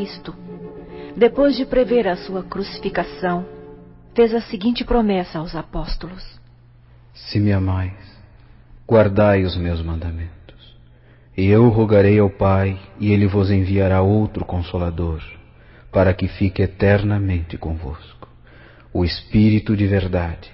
Cristo, 0.00 0.34
depois 1.14 1.54
de 1.56 1.66
prever 1.66 2.08
a 2.08 2.16
sua 2.16 2.42
crucificação, 2.42 3.44
fez 4.14 4.32
a 4.32 4.40
seguinte 4.40 4.82
promessa 4.82 5.38
aos 5.38 5.54
apóstolos: 5.54 6.40
Se 7.12 7.38
me 7.38 7.52
amais, 7.52 7.92
guardai 8.88 9.42
os 9.42 9.54
meus 9.58 9.82
mandamentos. 9.82 10.30
E 11.36 11.46
eu 11.48 11.68
rogarei 11.68 12.18
ao 12.18 12.30
Pai, 12.30 12.80
e 12.98 13.12
ele 13.12 13.26
vos 13.26 13.50
enviará 13.50 14.00
outro 14.00 14.42
consolador, 14.42 15.22
para 15.92 16.14
que 16.14 16.26
fique 16.28 16.62
eternamente 16.62 17.58
convosco. 17.58 18.26
O 18.94 19.04
Espírito 19.04 19.76
de 19.76 19.86
verdade, 19.86 20.50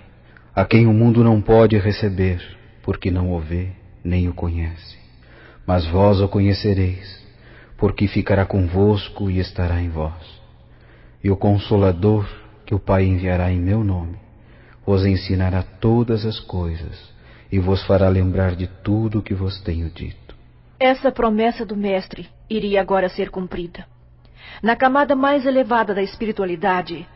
a 0.57 0.65
quem 0.65 0.89
o 0.89 0.93
mundo 0.93 1.23
não 1.23 1.41
pode 1.41 1.79
receber, 1.79 2.43
porque 2.83 3.13
não 3.13 3.33
o 3.33 3.39
vê 3.39 3.69
nem 4.03 4.29
o 4.29 4.35
conhece. 4.35 4.99
Mas 5.65 5.87
vós 5.87 6.21
o 6.21 6.27
conhecereis, 6.27 7.26
porque 7.77 8.09
ficará 8.09 8.45
convosco 8.47 9.31
e 9.31 9.39
estará 9.39 9.81
em 9.81 9.89
vós. 9.89 10.41
E 11.23 11.31
o 11.31 11.37
Consolador, 11.37 12.27
que 12.65 12.75
o 12.75 12.79
Pai 12.79 13.05
enviará 13.05 13.51
em 13.51 13.61
meu 13.61 13.85
nome, 13.85 14.17
vos 14.85 15.05
ensinará 15.05 15.63
todas 15.63 16.25
as 16.25 16.39
coisas 16.41 17.13
e 17.51 17.59
vos 17.59 17.85
fará 17.87 18.09
lembrar 18.09 18.55
de 18.55 18.67
tudo 18.67 19.19
o 19.19 19.23
que 19.23 19.35
vos 19.35 19.61
tenho 19.61 19.91
dito. 19.91 20.35
Essa 20.79 21.11
promessa 21.11 21.65
do 21.65 21.77
Mestre 21.77 22.29
iria 22.49 22.81
agora 22.81 23.09
ser 23.09 23.31
cumprida. 23.31 23.87
Na 24.63 24.77
camada 24.77 25.15
mais 25.17 25.45
elevada 25.45 25.95
da 25.95 26.03
espiritualidade, 26.03 27.07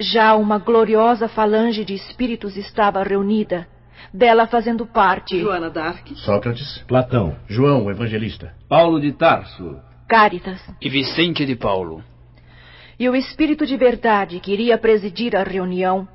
já 0.00 0.34
uma 0.34 0.58
gloriosa 0.58 1.28
falange 1.28 1.84
de 1.84 1.94
espíritos 1.94 2.56
estava 2.56 3.02
reunida 3.02 3.66
dela 4.12 4.46
fazendo 4.46 4.86
parte. 4.86 5.38
Joana 5.38 5.70
d'Arc. 5.70 6.14
Sócrates. 6.16 6.78
Platão. 6.88 7.36
João, 7.48 7.84
o 7.84 7.90
evangelista. 7.90 8.54
Paulo 8.68 9.00
de 9.00 9.12
Tarso. 9.12 9.78
Cáritas. 10.08 10.60
E 10.80 10.88
Vicente 10.88 11.44
de 11.46 11.56
Paulo. 11.56 12.02
E 12.98 13.08
o 13.08 13.16
Espírito 13.16 13.66
de 13.66 13.76
Verdade 13.76 14.40
que 14.40 14.52
iria 14.52 14.78
presidir 14.78 15.34
a 15.36 15.42
reunião, 15.42 16.06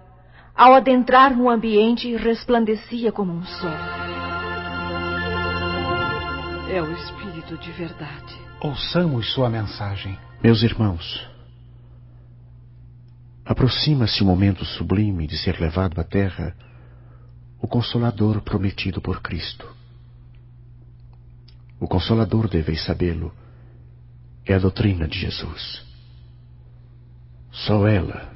ao 0.55 0.73
adentrar 0.73 1.35
no 1.35 1.49
ambiente, 1.49 2.15
resplandecia 2.15 3.11
como 3.11 3.33
um 3.33 3.43
sol. 3.43 3.69
É 6.69 6.81
o 6.81 6.91
Espírito 6.93 7.57
de 7.57 7.71
Verdade. 7.71 8.35
Ouçamos 8.61 9.33
sua 9.33 9.49
mensagem. 9.49 10.17
Meus 10.43 10.63
irmãos, 10.63 11.27
aproxima-se 13.45 14.21
o 14.21 14.25
momento 14.25 14.65
sublime 14.65 15.27
de 15.27 15.37
ser 15.37 15.59
levado 15.59 15.99
à 15.99 16.03
terra 16.03 16.55
o 17.61 17.67
Consolador 17.67 18.41
prometido 18.41 19.01
por 19.01 19.21
Cristo. 19.21 19.67
O 21.79 21.87
Consolador, 21.87 22.47
deveis 22.47 22.83
sabê-lo, 22.83 23.31
é 24.51 24.55
a 24.55 24.59
doutrina 24.59 25.07
de 25.07 25.19
Jesus. 25.19 25.81
Só 27.51 27.87
ela, 27.87 28.31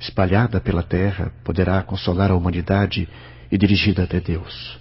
espalhada 0.00 0.60
pela 0.60 0.82
terra, 0.82 1.32
poderá 1.44 1.82
consolar 1.82 2.30
a 2.30 2.34
humanidade 2.34 3.08
e 3.50 3.58
dirigida 3.58 4.04
até 4.04 4.20
Deus. 4.20 4.78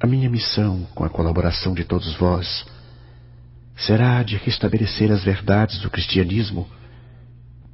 A 0.00 0.06
minha 0.06 0.28
missão, 0.28 0.86
com 0.94 1.04
a 1.04 1.08
colaboração 1.08 1.72
de 1.72 1.84
todos 1.84 2.14
vós, 2.16 2.66
será 3.76 4.22
de 4.22 4.36
restabelecer 4.36 5.10
as 5.10 5.24
verdades 5.24 5.80
do 5.80 5.90
cristianismo, 5.90 6.68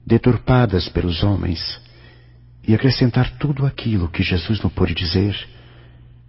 deturpadas 0.06 0.89
pelos 0.89 1.22
homens 1.22 1.80
e 2.67 2.74
acrescentar 2.74 3.36
tudo 3.39 3.67
aquilo 3.67 4.08
que 4.08 4.23
Jesus 4.23 4.61
não 4.61 4.70
pôde 4.70 4.95
dizer 4.95 5.36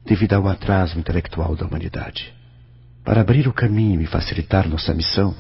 devido 0.06 0.34
ao 0.34 0.48
atraso 0.48 0.98
intelectual 0.98 1.56
da 1.56 1.66
humanidade. 1.66 2.34
Para 3.04 3.22
abrir 3.22 3.48
o 3.48 3.54
caminho 3.54 4.02
e 4.02 4.06
facilitar 4.06 4.68
nossa 4.68 4.94
missão, 4.94 5.36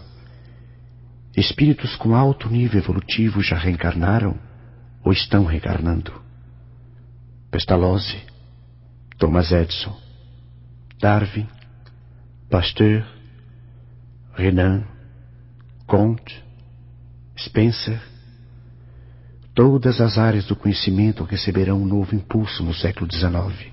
espíritos 1.35 1.95
com 1.95 2.15
alto 2.15 2.49
nível 2.49 2.79
evolutivo 2.79 3.41
já 3.41 3.57
reencarnaram 3.57 4.37
ou 5.03 5.11
estão 5.11 5.45
reencarnando. 5.45 6.11
Pestalozzi, 7.49 8.21
Thomas 9.17 9.51
Edison, 9.51 9.95
Darwin, 10.99 11.47
Pasteur, 12.49 13.05
Renan, 14.35 14.83
Comte, 15.85 16.43
Spencer, 17.37 18.01
Todas 19.53 19.99
as 19.99 20.17
áreas 20.17 20.45
do 20.45 20.55
conhecimento 20.55 21.25
receberão 21.25 21.81
um 21.81 21.85
novo 21.85 22.15
impulso 22.15 22.63
no 22.63 22.73
século 22.73 23.07
XIX, 23.11 23.69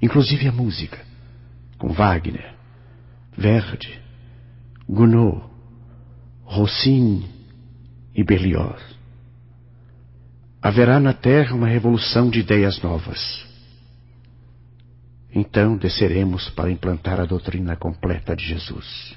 inclusive 0.00 0.48
a 0.48 0.52
música, 0.52 0.98
com 1.78 1.92
Wagner, 1.92 2.53
Verdi, 3.36 4.00
Gounod, 4.88 5.42
Rossini 6.44 7.28
e 8.14 8.22
Berlioz. 8.22 8.80
Haverá 10.62 10.98
na 10.98 11.12
Terra 11.12 11.54
uma 11.54 11.66
revolução 11.66 12.30
de 12.30 12.40
ideias 12.40 12.80
novas. 12.80 13.44
Então 15.34 15.76
desceremos 15.76 16.48
para 16.50 16.70
implantar 16.70 17.20
a 17.20 17.24
doutrina 17.24 17.76
completa 17.76 18.36
de 18.36 18.46
Jesus. 18.46 19.16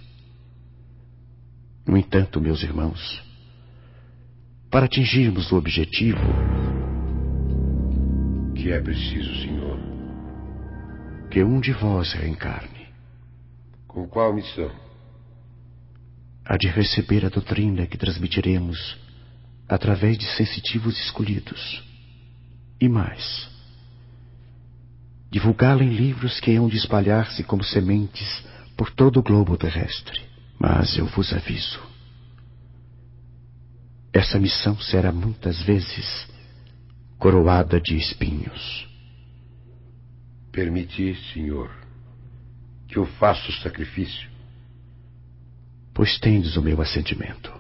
No 1.86 1.96
entanto, 1.96 2.42
meus 2.42 2.64
irmãos, 2.64 3.24
para 4.70 4.88
atingirmos 4.88 5.52
o 5.52 5.58
objetivo. 5.58 6.20
Que 8.56 8.72
é 8.72 8.82
preciso, 8.82 9.34
Senhor? 9.42 9.80
Que 11.30 11.44
um 11.44 11.62
de 11.62 11.72
vós 11.72 12.12
reencarne. 12.14 12.77
Com 13.98 14.08
qual 14.08 14.32
missão? 14.32 14.70
A 16.46 16.56
de 16.56 16.68
receber 16.68 17.26
a 17.26 17.30
doutrina 17.30 17.88
que 17.88 17.98
transmitiremos 17.98 18.96
através 19.68 20.20
de 20.20 20.28
sensitivos 20.36 21.00
escolhidos. 21.00 21.84
E 22.80 22.88
mais, 22.88 23.50
divulgá-la 25.32 25.84
em 25.84 25.90
livros 25.90 26.40
que 26.40 26.56
hão 26.56 26.68
de 26.68 26.78
espalhar-se 26.78 27.44
como 27.44 27.64
sementes 27.64 28.46
por 28.78 28.92
todo 28.92 29.20
o 29.20 29.24
globo 29.24 29.58
terrestre. 29.58 30.22
Mas 30.60 30.96
eu 30.96 31.08
vos 31.08 31.34
aviso 31.34 31.82
essa 34.14 34.38
missão 34.38 34.80
será 34.80 35.12
muitas 35.12 35.60
vezes 35.64 36.28
coroada 37.18 37.82
de 37.82 37.96
espinhos. 37.96 38.88
Permiti, 40.52 41.16
Senhor, 41.34 41.87
que 42.88 42.98
eu 42.98 43.06
faça 43.06 43.50
o 43.50 43.54
sacrifício. 43.54 44.30
Pois 45.94 46.20
tendes 46.20 46.56
o 46.56 46.62
meu 46.62 46.82
assentimento. 46.82 47.52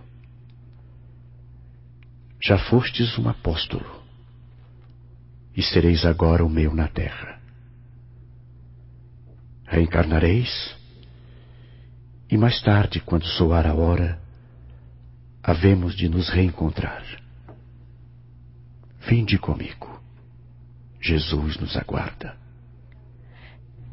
Já 2.42 2.58
fostes 2.58 3.18
um 3.18 3.28
apóstolo, 3.28 4.04
e 5.56 5.62
sereis 5.62 6.06
agora 6.06 6.46
o 6.46 6.50
meu 6.50 6.74
na 6.74 6.88
terra. 6.88 7.42
Reencarnareis, 9.66 10.76
e 12.30 12.38
mais 12.38 12.62
tarde, 12.62 13.00
quando 13.00 13.26
soar 13.26 13.66
a 13.66 13.74
hora, 13.74 14.22
havemos 15.42 15.96
de 15.96 16.08
nos 16.08 16.30
reencontrar. 16.30 17.04
Vinde 19.08 19.38
comigo. 19.38 20.02
Jesus 21.02 21.58
nos 21.58 21.76
aguarda. 21.78 22.36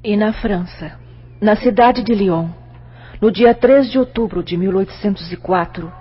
E 0.03 0.17
na 0.17 0.33
França, 0.33 0.99
na 1.41 1.57
cidade 1.57 2.03
de 2.03 2.15
Lyon, 2.15 2.49
no 3.21 3.31
dia 3.31 3.55
3 3.55 3.91
de 3.91 3.99
outubro 3.99 4.43
de 4.43 4.57
1804, 4.57 5.93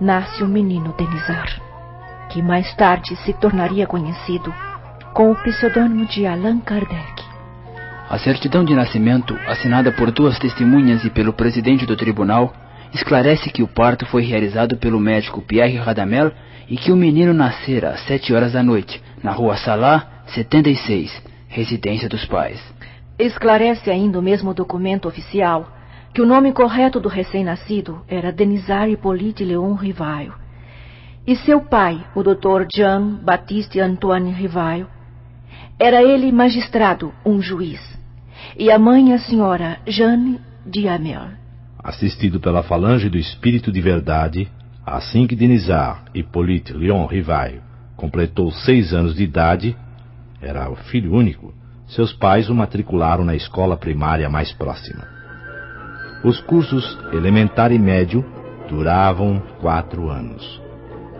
nasce 0.00 0.42
o 0.42 0.48
menino 0.48 0.94
Denisar, 0.96 1.48
que 2.30 2.42
mais 2.42 2.74
tarde 2.74 3.14
se 3.16 3.32
tornaria 3.34 3.86
conhecido 3.86 4.52
com 5.12 5.30
o 5.30 5.36
pseudônimo 5.36 6.06
de 6.06 6.26
Allan 6.26 6.58
Kardec. 6.60 7.22
A 8.08 8.18
certidão 8.18 8.64
de 8.64 8.74
nascimento, 8.74 9.38
assinada 9.46 9.92
por 9.92 10.10
duas 10.10 10.38
testemunhas 10.38 11.04
e 11.04 11.10
pelo 11.10 11.32
presidente 11.32 11.86
do 11.86 11.96
tribunal, 11.96 12.52
esclarece 12.92 13.50
que 13.50 13.62
o 13.62 13.68
parto 13.68 14.04
foi 14.06 14.22
realizado 14.22 14.76
pelo 14.76 15.00
médico 15.00 15.42
Pierre 15.42 15.78
Radamel 15.78 16.32
e 16.68 16.76
que 16.76 16.92
o 16.92 16.96
menino 16.96 17.32
nascera 17.32 17.90
às 17.90 18.00
sete 18.06 18.32
horas 18.34 18.52
da 18.52 18.62
noite, 18.62 19.02
na 19.22 19.32
rua 19.32 19.56
Salá, 19.56 20.24
76, 20.28 21.10
residência 21.48 22.08
dos 22.08 22.24
pais. 22.26 22.71
Esclarece 23.24 23.90
ainda 23.90 24.18
o 24.18 24.22
mesmo 24.22 24.52
documento 24.52 25.08
oficial 25.08 25.68
que 26.12 26.20
o 26.20 26.26
nome 26.26 26.52
correto 26.52 27.00
do 27.00 27.08
recém-nascido 27.08 28.02
era 28.08 28.32
Denisar 28.32 28.88
Hippolyte 28.88 29.44
Leon 29.44 29.74
Rivaio. 29.74 30.34
E 31.26 31.36
seu 31.36 31.60
pai, 31.60 32.04
o 32.14 32.22
Dr. 32.22 32.66
Jean 32.74 33.20
Baptiste 33.22 33.80
Antoine 33.80 34.32
Rivaio, 34.32 34.88
era 35.78 36.02
ele 36.02 36.30
magistrado, 36.32 37.12
um 37.24 37.40
juiz, 37.40 37.80
e 38.58 38.70
a 38.70 38.78
mãe 38.78 39.12
a 39.12 39.18
senhora 39.18 39.78
Jeanne 39.86 40.40
Diamel 40.66 41.42
assistido 41.82 42.38
pela 42.38 42.62
falange 42.62 43.08
do 43.08 43.18
Espírito 43.18 43.72
de 43.72 43.80
Verdade, 43.80 44.48
assim 44.86 45.26
que 45.26 45.34
Denizar 45.34 46.04
Hippolyte 46.14 46.72
Leon 46.72 47.06
Rivaio 47.06 47.60
completou 47.96 48.50
seis 48.52 48.92
anos 48.92 49.16
de 49.16 49.24
idade, 49.24 49.76
era 50.40 50.70
o 50.70 50.76
filho 50.76 51.12
único, 51.12 51.52
seus 51.94 52.12
pais 52.12 52.48
o 52.48 52.54
matricularam 52.54 53.24
na 53.24 53.34
escola 53.34 53.76
primária 53.76 54.28
mais 54.28 54.52
próxima. 54.52 55.06
Os 56.24 56.40
cursos 56.40 56.98
elementar 57.12 57.70
e 57.72 57.78
médio 57.78 58.24
duravam 58.68 59.42
quatro 59.60 60.08
anos. 60.08 60.60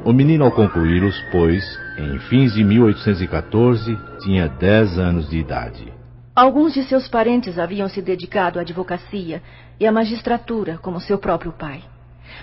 O 0.05 0.13
menino, 0.13 0.45
ao 0.45 0.51
concluí-los, 0.51 1.15
pois, 1.31 1.63
em 1.99 2.19
fins 2.21 2.55
de 2.55 2.65
1814, 2.65 3.99
tinha 4.21 4.49
dez 4.49 4.99
anos 4.99 5.29
de 5.29 5.39
idade. 5.39 5.93
Alguns 6.35 6.73
de 6.73 6.83
seus 6.85 7.07
parentes 7.07 7.59
haviam 7.59 7.89
se 7.89 8.01
dedicado 8.01 8.59
à 8.59 8.63
advocacia 8.63 9.43
e 9.79 9.87
à 9.87 9.93
magistratura, 9.93 10.79
como 10.79 11.01
seu 11.01 11.19
próprio 11.19 11.53
pai. 11.53 11.83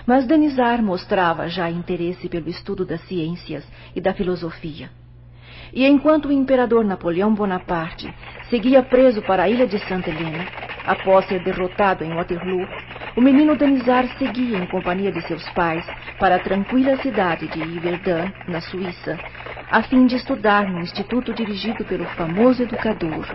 Mas 0.06 0.26
Denizar 0.26 0.82
mostrava 0.82 1.48
já 1.48 1.68
interesse 1.68 2.28
pelo 2.28 2.48
estudo 2.48 2.84
das 2.84 3.00
ciências 3.08 3.66
e 3.94 4.00
da 4.00 4.14
filosofia. 4.14 4.88
E 5.72 5.86
enquanto 5.86 6.26
o 6.26 6.32
imperador 6.32 6.84
Napoleão 6.84 7.34
Bonaparte 7.34 8.12
seguia 8.48 8.82
preso 8.82 9.22
para 9.22 9.44
a 9.44 9.48
ilha 9.48 9.66
de 9.66 9.78
Santa 9.86 10.10
Helena, 10.10 10.44
após 10.86 11.26
ser 11.26 11.42
derrotado 11.44 12.04
em 12.04 12.12
Waterloo, 12.14 12.66
o 13.16 13.20
menino 13.20 13.56
Denizar 13.56 14.06
seguia 14.18 14.58
em 14.58 14.66
companhia 14.66 15.12
de 15.12 15.20
seus 15.22 15.48
pais 15.50 15.84
para 16.18 16.36
a 16.36 16.38
tranquila 16.38 16.96
cidade 16.98 17.46
de 17.48 17.60
Yverdun, 17.60 18.30
na 18.48 18.60
Suíça, 18.60 19.18
a 19.70 19.82
fim 19.82 20.06
de 20.06 20.16
estudar 20.16 20.68
no 20.68 20.80
instituto 20.80 21.32
dirigido 21.32 21.84
pelo 21.84 22.04
famoso 22.16 22.62
educador 22.62 23.26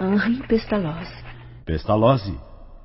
Henri 0.00 0.42
Pestalozzi. 0.48 1.22
Pestalozzi, 1.64 2.36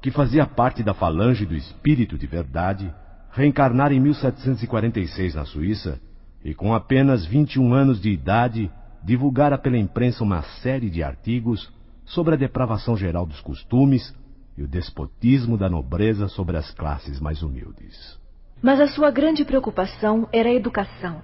que 0.01 0.12
fazia 0.12 0.45
parte 0.45 0.83
da 0.83 0.94
falange 0.94 1.45
do 1.45 1.56
Espírito 1.56 2.18
de 2.18 2.27
Verdade, 2.27 2.94
reencarnara 3.31 3.94
em 3.94 4.00
1746 4.00 5.35
na 5.35 5.45
Suíça 5.45 6.00
e, 6.44 6.54
com 6.54 6.74
apenas 6.74 7.25
21 7.25 7.74
anos 7.74 8.01
de 8.01 8.10
idade, 8.10 8.72
divulgara 9.04 9.57
pela 9.57 9.78
imprensa 9.78 10.24
uma 10.24 10.42
série 10.62 10.89
de 10.89 11.04
artigos 11.04 11.72
sobre 12.06 12.34
a 12.34 12.38
depravação 12.38 12.95
geral 12.95 13.25
dos 13.25 13.42
costumes 13.42 14.13
e 14.57 14.63
o 14.63 14.68
despotismo 14.68 15.57
da 15.57 15.69
nobreza 15.69 16.28
sobre 16.28 16.57
as 16.57 16.72
classes 16.72 17.19
mais 17.19 17.44
humildes. 17.44 18.18
Mas 18.62 18.80
a 18.80 18.88
sua 18.88 19.12
grande 19.12 19.45
preocupação 19.45 20.28
era 20.31 20.50
a 20.50 20.54
educação, 20.54 21.22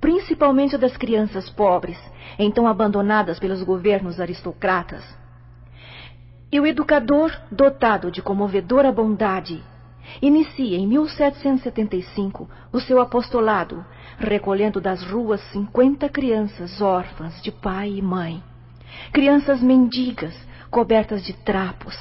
principalmente 0.00 0.76
a 0.76 0.78
das 0.78 0.96
crianças 0.96 1.50
pobres, 1.50 1.98
então 2.38 2.66
abandonadas 2.66 3.40
pelos 3.40 3.62
governos 3.62 4.20
aristocratas. 4.20 5.02
E 6.52 6.60
o 6.60 6.66
educador, 6.66 7.32
dotado 7.50 8.10
de 8.10 8.22
comovedora 8.22 8.92
bondade, 8.92 9.62
inicia 10.20 10.76
em 10.76 10.86
1775 10.86 12.48
o 12.72 12.80
seu 12.80 13.00
apostolado, 13.00 13.84
recolhendo 14.18 14.80
das 14.80 15.02
ruas 15.02 15.40
50 15.52 16.08
crianças 16.08 16.80
órfãs 16.80 17.40
de 17.42 17.50
pai 17.50 17.90
e 17.90 18.02
mãe, 18.02 18.42
crianças 19.12 19.62
mendigas 19.62 20.34
cobertas 20.70 21.24
de 21.24 21.32
trapos, 21.32 21.96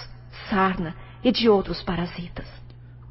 sarna 0.50 0.96
e 1.24 1.32
de 1.32 1.50
outros 1.50 1.82
parasitas. 1.82 2.48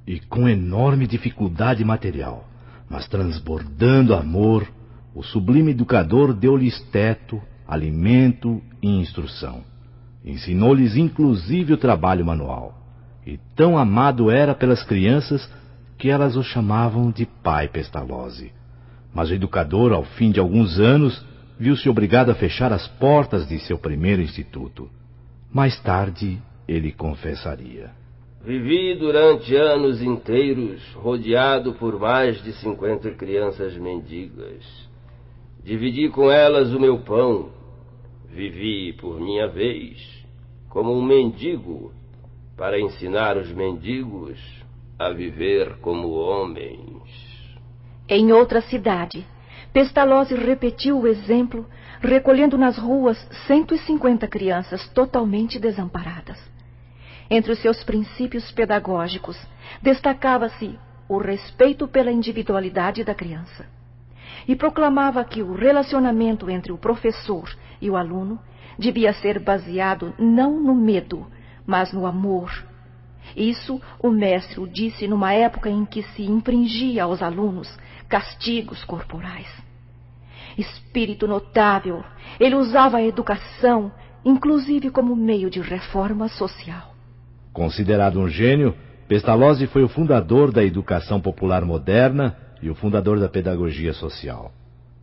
E 0.07 0.21
com 0.21 0.49
enorme 0.49 1.07
dificuldade 1.07 1.85
material, 1.85 2.45
mas 2.89 3.07
transbordando 3.09 4.15
amor, 4.15 4.67
o 5.15 5.23
sublime 5.23 5.73
educador 5.73 6.33
deu-lhes 6.33 6.81
teto, 6.91 7.43
alimento 7.67 8.63
e 8.81 8.89
instrução. 8.89 9.63
Ensinou-lhes 10.25 10.97
inclusive 10.97 11.73
o 11.73 11.77
trabalho 11.77 12.25
manual. 12.25 12.78
E 13.29 13.39
tão 13.55 13.77
amado 13.77 14.31
era 14.31 14.55
pelas 14.55 14.83
crianças 14.83 15.47
que 15.99 16.09
elas 16.09 16.35
o 16.35 16.43
chamavam 16.43 17.11
de 17.11 17.27
pai 17.27 17.69
Pestalozzi. 17.69 18.55
Mas 19.13 19.29
o 19.29 19.35
educador, 19.35 19.93
ao 19.93 20.03
fim 20.03 20.31
de 20.31 20.41
alguns 20.41 20.81
anos, 20.81 21.23
viu-se 21.61 21.91
obrigado 21.91 22.31
a 22.31 22.35
fechar 22.35 22.73
as 22.73 22.89
portas 22.89 23.47
de 23.47 23.59
seu 23.59 23.79
primeiro 23.79 24.23
instituto. 24.23 24.89
Mais 25.53 25.79
tarde, 25.83 26.39
ele 26.67 26.91
confessaria. 26.91 27.91
Vivi 28.43 28.95
durante 28.99 29.55
anos 29.55 30.01
inteiros 30.01 30.81
rodeado 30.95 31.75
por 31.75 32.01
mais 32.01 32.43
de 32.43 32.55
cinquenta 32.55 33.11
crianças 33.11 33.77
mendigas. 33.77 34.65
Dividi 35.63 36.09
com 36.09 36.31
elas 36.31 36.73
o 36.73 36.81
meu 36.81 37.01
pão. 37.01 37.51
Vivi, 38.31 38.95
por 38.95 39.21
minha 39.21 39.49
vez, 39.49 39.99
como 40.71 40.97
um 40.97 41.03
mendigo, 41.05 41.93
para 42.59 42.79
ensinar 42.79 43.37
os 43.37 43.49
mendigos 43.53 44.37
a 44.99 45.11
viver 45.11 45.79
como 45.81 46.11
homens. 46.11 47.05
Em 48.09 48.33
outra 48.33 48.61
cidade, 48.61 49.25
Pestalozzi 49.73 50.35
repetiu 50.35 50.99
o 50.99 51.07
exemplo, 51.07 51.65
recolhendo 52.01 52.59
nas 52.59 52.77
ruas 52.77 53.17
150 53.47 54.27
crianças 54.27 54.89
totalmente 54.89 55.59
desamparadas. 55.61 56.37
Entre 57.31 57.53
os 57.53 57.61
seus 57.61 57.85
princípios 57.85 58.51
pedagógicos, 58.51 59.39
destacava-se 59.81 60.77
o 61.09 61.19
respeito 61.19 61.87
pela 61.87 62.11
individualidade 62.11 63.05
da 63.05 63.15
criança. 63.15 63.67
E 64.49 64.57
proclamava 64.57 65.23
que 65.23 65.43
o 65.43 65.55
relacionamento 65.55 66.51
entre 66.51 66.73
o 66.73 66.79
professor 66.79 67.49
e 67.81 67.89
o 67.89 67.97
aluno 67.97 68.39
devia 68.79 69.13
ser 69.13 69.39
baseado 69.39 70.13
não 70.19 70.59
no 70.59 70.75
medo, 70.75 71.27
mas 71.69 71.93
no 71.93 72.07
amor. 72.07 72.51
Isso 73.37 73.79
o 74.01 74.09
mestre 74.09 74.59
o 74.59 74.67
disse 74.67 75.07
numa 75.07 75.35
época 75.35 75.69
em 75.69 75.85
que 75.85 76.03
se 76.03 76.23
infringia 76.23 77.05
aos 77.05 77.23
alunos 77.23 77.69
castigos 78.09 78.83
corporais. 78.85 79.47
Espírito 80.57 81.29
notável, 81.29 82.03
ele 82.41 82.55
usava 82.55 82.97
a 82.97 83.03
educação, 83.05 83.93
inclusive 84.25 84.91
como 84.91 85.15
meio 85.15 85.51
de 85.51 85.61
reforma 85.61 86.27
social. 86.29 86.95
Considerado 87.53 88.19
um 88.19 88.29
gênio, 88.29 88.75
Pestalozzi 89.07 89.67
foi 89.67 89.85
o 89.85 89.89
fundador 89.89 90.51
da 90.51 90.65
educação 90.65 91.21
popular 91.21 91.67
moderna 91.67 92.35
e 92.63 92.71
o 92.71 92.75
fundador 92.75 93.21
da 93.21 93.29
pedagogia 93.29 93.93
social. 93.93 94.53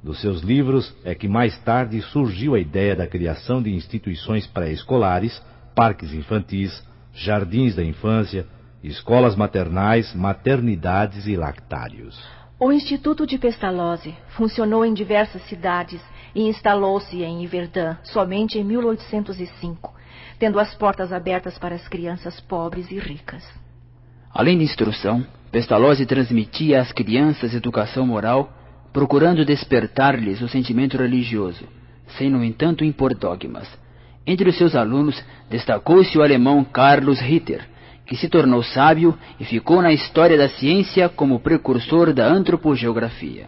Dos 0.04 0.20
seus 0.20 0.42
livros 0.42 0.96
é 1.04 1.14
que 1.14 1.28
mais 1.28 1.58
tarde 1.60 2.02
surgiu 2.02 2.56
a 2.56 2.60
ideia 2.60 2.96
da 2.96 3.08
criação 3.08 3.62
de 3.62 3.74
instituições 3.74 4.46
pré-escolares, 4.48 5.42
parques 5.76 6.14
infantis, 6.14 6.84
jardins 7.14 7.76
da 7.76 7.84
infância, 7.84 8.48
escolas 8.82 9.36
maternais, 9.36 10.14
maternidades 10.16 11.28
e 11.28 11.36
lactários. 11.36 12.18
O 12.58 12.72
Instituto 12.72 13.28
de 13.28 13.38
Pestalozzi 13.38 14.16
funcionou 14.30 14.86
em 14.86 14.94
diversas 14.94 15.42
cidades 15.44 16.02
e 16.34 16.48
instalou-se 16.48 17.22
em 17.22 17.44
Iverdun 17.44 17.96
somente 18.04 18.58
em 18.58 18.64
1805, 18.64 19.94
tendo 20.40 20.60
as 20.60 20.74
portas 20.74 21.12
abertas 21.12 21.58
para 21.58 21.76
as 21.76 21.88
crianças 21.88 22.40
pobres 22.40 22.90
e 22.90 22.98
ricas. 22.98 23.44
Além 24.34 24.58
de 24.58 24.64
instrução, 24.64 25.26
Pestalozzi 25.52 26.06
transmitia 26.06 26.82
às 26.82 26.92
crianças 26.92 27.54
educação 27.54 28.06
moral, 28.06 28.52
procurando 28.92 29.46
despertar-lhes 29.46 30.42
o 30.42 30.48
sentimento 30.48 30.98
religioso, 30.98 31.66
sem, 32.18 32.30
no 32.30 32.44
entanto, 32.44 32.84
impor 32.84 33.14
dogmas. 33.14 33.68
Entre 34.28 34.50
os 34.50 34.58
seus 34.58 34.76
alunos 34.76 35.24
destacou-se 35.50 36.18
o 36.18 36.24
alemão 36.24 36.64
Carlos 36.64 37.20
Ritter, 37.20 37.68
que 38.06 38.16
se 38.16 38.28
tornou 38.28 38.64
sábio 38.64 39.18
e 39.40 39.46
ficou 39.46 39.82
na 39.82 39.92
história 39.92 40.38
da 40.38 40.50
ciência 40.50 41.10
como 41.10 41.40
precursor 41.40 42.14
da 42.14 42.26
antropogeografia. 42.26 43.48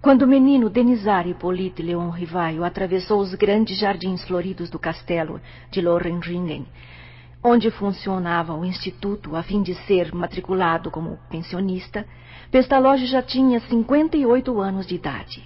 Quando 0.00 0.22
o 0.22 0.28
menino 0.28 0.70
Denizar 0.70 1.26
Hippolyte 1.26 1.82
Leon 1.82 2.10
Rivaio 2.10 2.64
atravessou 2.64 3.20
os 3.20 3.34
grandes 3.34 3.78
jardins 3.78 4.22
floridos 4.24 4.70
do 4.70 4.78
castelo 4.78 5.40
de 5.70 5.80
Lohengrin, 5.80 6.66
onde 7.42 7.70
funcionava 7.70 8.54
o 8.54 8.64
instituto 8.64 9.36
a 9.36 9.42
fim 9.42 9.62
de 9.62 9.74
ser 9.86 10.14
matriculado 10.14 10.90
como 10.90 11.18
pensionista, 11.30 12.04
Pestalozzi 12.50 13.06
já 13.06 13.22
tinha 13.22 13.60
58 13.60 14.60
anos 14.60 14.86
de 14.86 14.94
idade. 14.94 15.42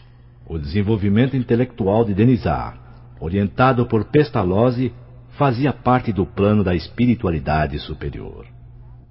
O 0.46 0.58
desenvolvimento 0.58 1.36
intelectual 1.36 2.04
de 2.04 2.12
Denizar, 2.12 2.89
orientado 3.20 3.86
por 3.86 4.04
Pestalozzi, 4.06 4.92
fazia 5.36 5.72
parte 5.72 6.12
do 6.12 6.26
plano 6.26 6.64
da 6.64 6.74
espiritualidade 6.74 7.78
superior. 7.78 8.46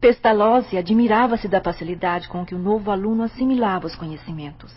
Pestalozzi 0.02 0.78
admirava-se 0.78 1.48
da 1.48 1.62
facilidade 1.62 2.28
com 2.28 2.46
que 2.46 2.56
o 2.56 2.60
novo 2.60 2.90
aluno 2.90 3.24
assimilava 3.24 3.86
os 3.86 3.96
conhecimentos. 3.96 4.74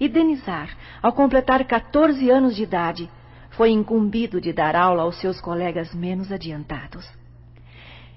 E 0.00 0.08
Denizar, 0.08 0.76
ao 1.02 1.12
completar 1.12 1.64
14 1.64 2.30
anos 2.30 2.54
de 2.54 2.62
idade, 2.62 3.10
foi 3.50 3.70
incumbido 3.70 4.40
de 4.40 4.52
dar 4.52 4.76
aula 4.76 5.02
aos 5.02 5.18
seus 5.20 5.40
colegas 5.40 5.92
menos 5.92 6.30
adiantados. 6.30 7.04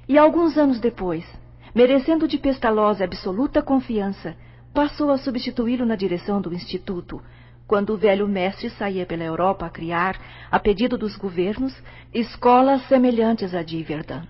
E 0.07 0.17
alguns 0.17 0.57
anos 0.57 0.79
depois, 0.79 1.25
merecendo 1.73 2.27
de 2.27 2.37
Pestalozzi 2.37 3.03
absoluta 3.03 3.61
confiança, 3.61 4.35
passou 4.73 5.09
a 5.09 5.17
substituí-lo 5.17 5.85
na 5.85 5.95
direção 5.95 6.39
do 6.39 6.53
instituto, 6.53 7.21
quando 7.71 7.93
o 7.93 7.97
velho 7.97 8.27
mestre 8.27 8.69
saía 8.71 9.05
pela 9.05 9.23
Europa 9.23 9.65
a 9.65 9.69
criar, 9.69 10.19
a 10.51 10.59
pedido 10.59 10.97
dos 10.97 11.15
governos, 11.15 11.73
escolas 12.13 12.85
semelhantes 12.89 13.55
à 13.55 13.63
de 13.63 13.77
Iverdun. 13.77 14.23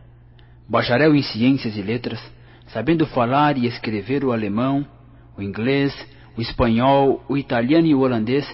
Bacharel 0.70 1.16
em 1.16 1.24
ciências 1.24 1.76
e 1.76 1.82
letras, 1.82 2.22
sabendo 2.68 3.04
falar 3.08 3.58
e 3.58 3.66
escrever 3.66 4.24
o 4.24 4.32
alemão, 4.32 4.86
o 5.36 5.42
inglês, 5.42 5.92
o 6.38 6.42
espanhol, 6.42 7.26
o 7.28 7.36
italiano 7.36 7.88
e 7.88 7.96
o 7.96 8.02
holandês, 8.02 8.46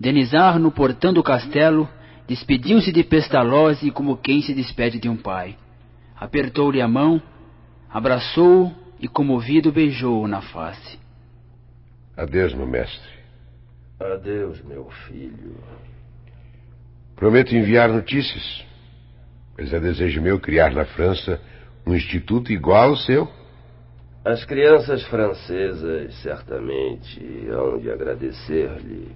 Denizar, 0.00 0.58
no 0.58 0.72
portão 0.72 1.12
do 1.12 1.22
castelo, 1.22 1.88
despediu-se 2.26 2.90
de 2.90 3.04
Pestalozzi 3.04 3.92
como 3.92 4.16
quem 4.16 4.42
se 4.42 4.52
despede 4.52 4.98
de 4.98 5.08
um 5.08 5.16
pai. 5.16 5.56
Apertou-lhe 6.16 6.82
a 6.82 6.88
mão, 6.88 7.22
Abraçou-o 7.88 8.74
e, 8.98 9.06
comovido, 9.06 9.70
beijou-o 9.70 10.26
na 10.26 10.40
face. 10.40 10.98
Adeus, 12.16 12.52
meu 12.52 12.66
mestre. 12.66 13.13
Adeus, 14.00 14.60
meu 14.62 14.90
filho. 15.06 15.54
Prometo 17.14 17.54
enviar 17.54 17.88
notícias, 17.88 18.64
pois 19.54 19.72
é 19.72 19.78
desejo 19.78 20.20
meu 20.20 20.40
criar 20.40 20.72
na 20.72 20.84
França 20.84 21.40
um 21.86 21.94
instituto 21.94 22.50
igual 22.52 22.90
ao 22.90 22.96
seu. 22.96 23.28
As 24.24 24.44
crianças 24.44 25.04
francesas 25.04 26.12
certamente 26.22 27.20
hão 27.50 27.78
de 27.78 27.90
agradecer-lhe. 27.90 29.12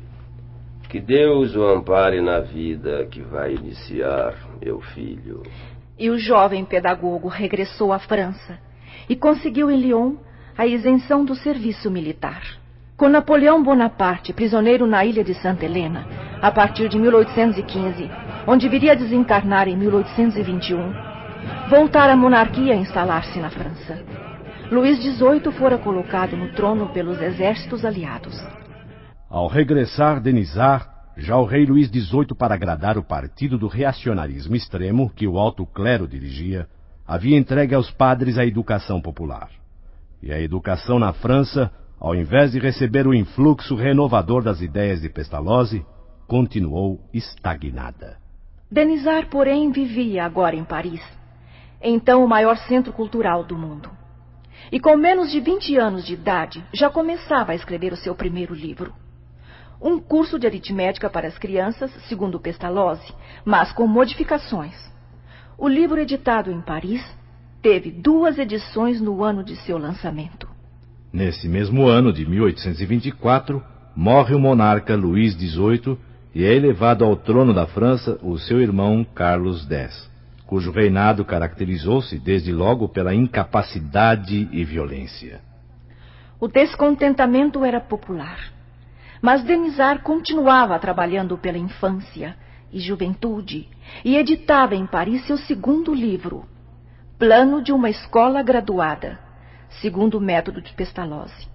Que 0.88 1.00
Deus 1.00 1.56
o 1.56 1.66
ampare 1.66 2.20
na 2.20 2.40
vida 2.40 3.04
que 3.06 3.20
vai 3.20 3.54
iniciar, 3.54 4.34
meu 4.62 4.80
filho. 4.80 5.42
E 5.98 6.08
o 6.08 6.18
jovem 6.18 6.64
pedagogo 6.64 7.26
regressou 7.26 7.92
à 7.92 7.98
França 7.98 8.60
e 9.08 9.16
conseguiu 9.16 9.70
em 9.70 9.80
Lyon 9.80 10.16
a 10.56 10.66
isenção 10.66 11.24
do 11.24 11.34
serviço 11.34 11.90
militar. 11.90 12.42
Com 12.98 13.08
Napoleão 13.08 13.62
Bonaparte 13.62 14.32
prisioneiro 14.32 14.84
na 14.84 15.04
ilha 15.04 15.22
de 15.22 15.32
Santa 15.34 15.64
Helena, 15.64 16.04
a 16.42 16.50
partir 16.50 16.88
de 16.88 16.98
1815, 16.98 18.10
onde 18.44 18.68
viria 18.68 18.90
a 18.90 18.96
desencarnar 18.96 19.68
em 19.68 19.76
1821, 19.76 20.92
voltar 21.70 22.10
a 22.10 22.16
monarquia 22.16 22.74
a 22.74 22.76
instalar-se 22.76 23.38
na 23.38 23.50
França. 23.50 24.02
Luís 24.72 24.98
XVIII 24.98 25.52
fora 25.52 25.78
colocado 25.78 26.36
no 26.36 26.52
trono 26.54 26.88
pelos 26.88 27.22
exércitos 27.22 27.84
aliados. 27.84 28.34
Ao 29.30 29.46
regressar 29.46 30.20
Denizar, 30.20 31.12
já 31.16 31.36
o 31.36 31.44
rei 31.44 31.66
Luís 31.66 31.86
XVIII, 31.86 32.34
para 32.36 32.54
agradar 32.54 32.98
o 32.98 33.04
partido 33.04 33.56
do 33.56 33.68
reacionarismo 33.68 34.56
extremo 34.56 35.08
que 35.14 35.28
o 35.28 35.38
alto 35.38 35.64
clero 35.64 36.08
dirigia, 36.08 36.66
havia 37.06 37.38
entregue 37.38 37.76
aos 37.76 37.92
padres 37.92 38.36
a 38.36 38.44
educação 38.44 39.00
popular. 39.00 39.50
E 40.20 40.32
a 40.32 40.40
educação 40.40 40.98
na 40.98 41.12
França 41.12 41.70
ao 42.00 42.14
invés 42.14 42.52
de 42.52 42.58
receber 42.58 43.06
o 43.06 43.14
influxo 43.14 43.74
renovador 43.74 44.42
das 44.42 44.60
ideias 44.60 45.00
de 45.00 45.08
Pestalozzi, 45.08 45.84
continuou 46.26 47.00
estagnada. 47.12 48.18
Denizar, 48.70 49.28
porém, 49.28 49.72
vivia 49.72 50.24
agora 50.24 50.54
em 50.54 50.64
Paris, 50.64 51.02
então 51.82 52.24
o 52.24 52.28
maior 52.28 52.56
centro 52.56 52.92
cultural 52.92 53.42
do 53.42 53.56
mundo. 53.56 53.90
E 54.70 54.78
com 54.78 54.96
menos 54.96 55.30
de 55.30 55.40
20 55.40 55.76
anos 55.76 56.04
de 56.04 56.14
idade, 56.14 56.62
já 56.72 56.90
começava 56.90 57.52
a 57.52 57.54
escrever 57.54 57.92
o 57.92 57.96
seu 57.96 58.14
primeiro 58.14 58.54
livro. 58.54 58.92
Um 59.80 59.98
curso 59.98 60.38
de 60.38 60.46
aritmética 60.46 61.08
para 61.08 61.28
as 61.28 61.38
crianças, 61.38 61.90
segundo 62.08 62.40
Pestalozzi, 62.40 63.14
mas 63.44 63.72
com 63.72 63.86
modificações. 63.86 64.74
O 65.56 65.68
livro 65.68 66.00
editado 66.00 66.50
em 66.50 66.60
Paris 66.60 67.02
teve 67.62 67.90
duas 67.90 68.38
edições 68.38 69.00
no 69.00 69.22
ano 69.22 69.42
de 69.42 69.56
seu 69.56 69.78
lançamento. 69.78 70.57
Nesse 71.12 71.48
mesmo 71.48 71.86
ano 71.86 72.12
de 72.12 72.26
1824, 72.26 73.62
morre 73.96 74.34
o 74.34 74.38
monarca 74.38 74.94
Luís 74.94 75.32
XVIII 75.32 75.96
e 76.34 76.44
é 76.44 76.54
elevado 76.54 77.02
ao 77.02 77.16
trono 77.16 77.54
da 77.54 77.66
França 77.66 78.18
o 78.22 78.38
seu 78.38 78.60
irmão 78.60 79.04
Carlos 79.14 79.66
X, 79.66 80.10
cujo 80.46 80.70
reinado 80.70 81.24
caracterizou-se 81.24 82.18
desde 82.18 82.52
logo 82.52 82.88
pela 82.88 83.14
incapacidade 83.14 84.48
e 84.52 84.64
violência. 84.64 85.40
O 86.38 86.46
descontentamento 86.46 87.64
era 87.64 87.80
popular, 87.80 88.52
mas 89.22 89.42
Denizar 89.42 90.02
continuava 90.02 90.78
trabalhando 90.78 91.38
pela 91.38 91.56
infância 91.56 92.36
e 92.70 92.78
juventude 92.78 93.66
e 94.04 94.14
editava 94.14 94.76
em 94.76 94.86
Paris 94.86 95.26
seu 95.26 95.38
segundo 95.38 95.94
livro, 95.94 96.44
Plano 97.18 97.62
de 97.62 97.72
uma 97.72 97.88
Escola 97.88 98.42
Graduada 98.42 99.26
segundo 99.80 100.18
o 100.18 100.20
método 100.20 100.60
de 100.60 100.72
Pestalozzi. 100.72 101.48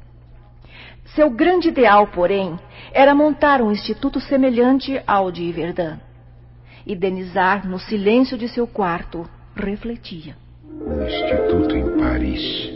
Seu 1.16 1.30
grande 1.30 1.68
ideal, 1.68 2.08
porém, 2.08 2.58
era 2.92 3.14
montar 3.14 3.62
um 3.62 3.72
instituto 3.72 4.20
semelhante 4.20 5.02
ao 5.06 5.32
de 5.32 5.52
Verdun. 5.52 5.98
E 6.86 6.96
Denizar, 6.96 7.68
no 7.68 7.80
silêncio 7.80 8.38
de 8.38 8.48
seu 8.48 8.66
quarto, 8.66 9.30
refletia. 9.56 10.36
Um 10.66 11.06
instituto 11.06 11.76
em 11.76 11.98
Paris. 11.98 12.72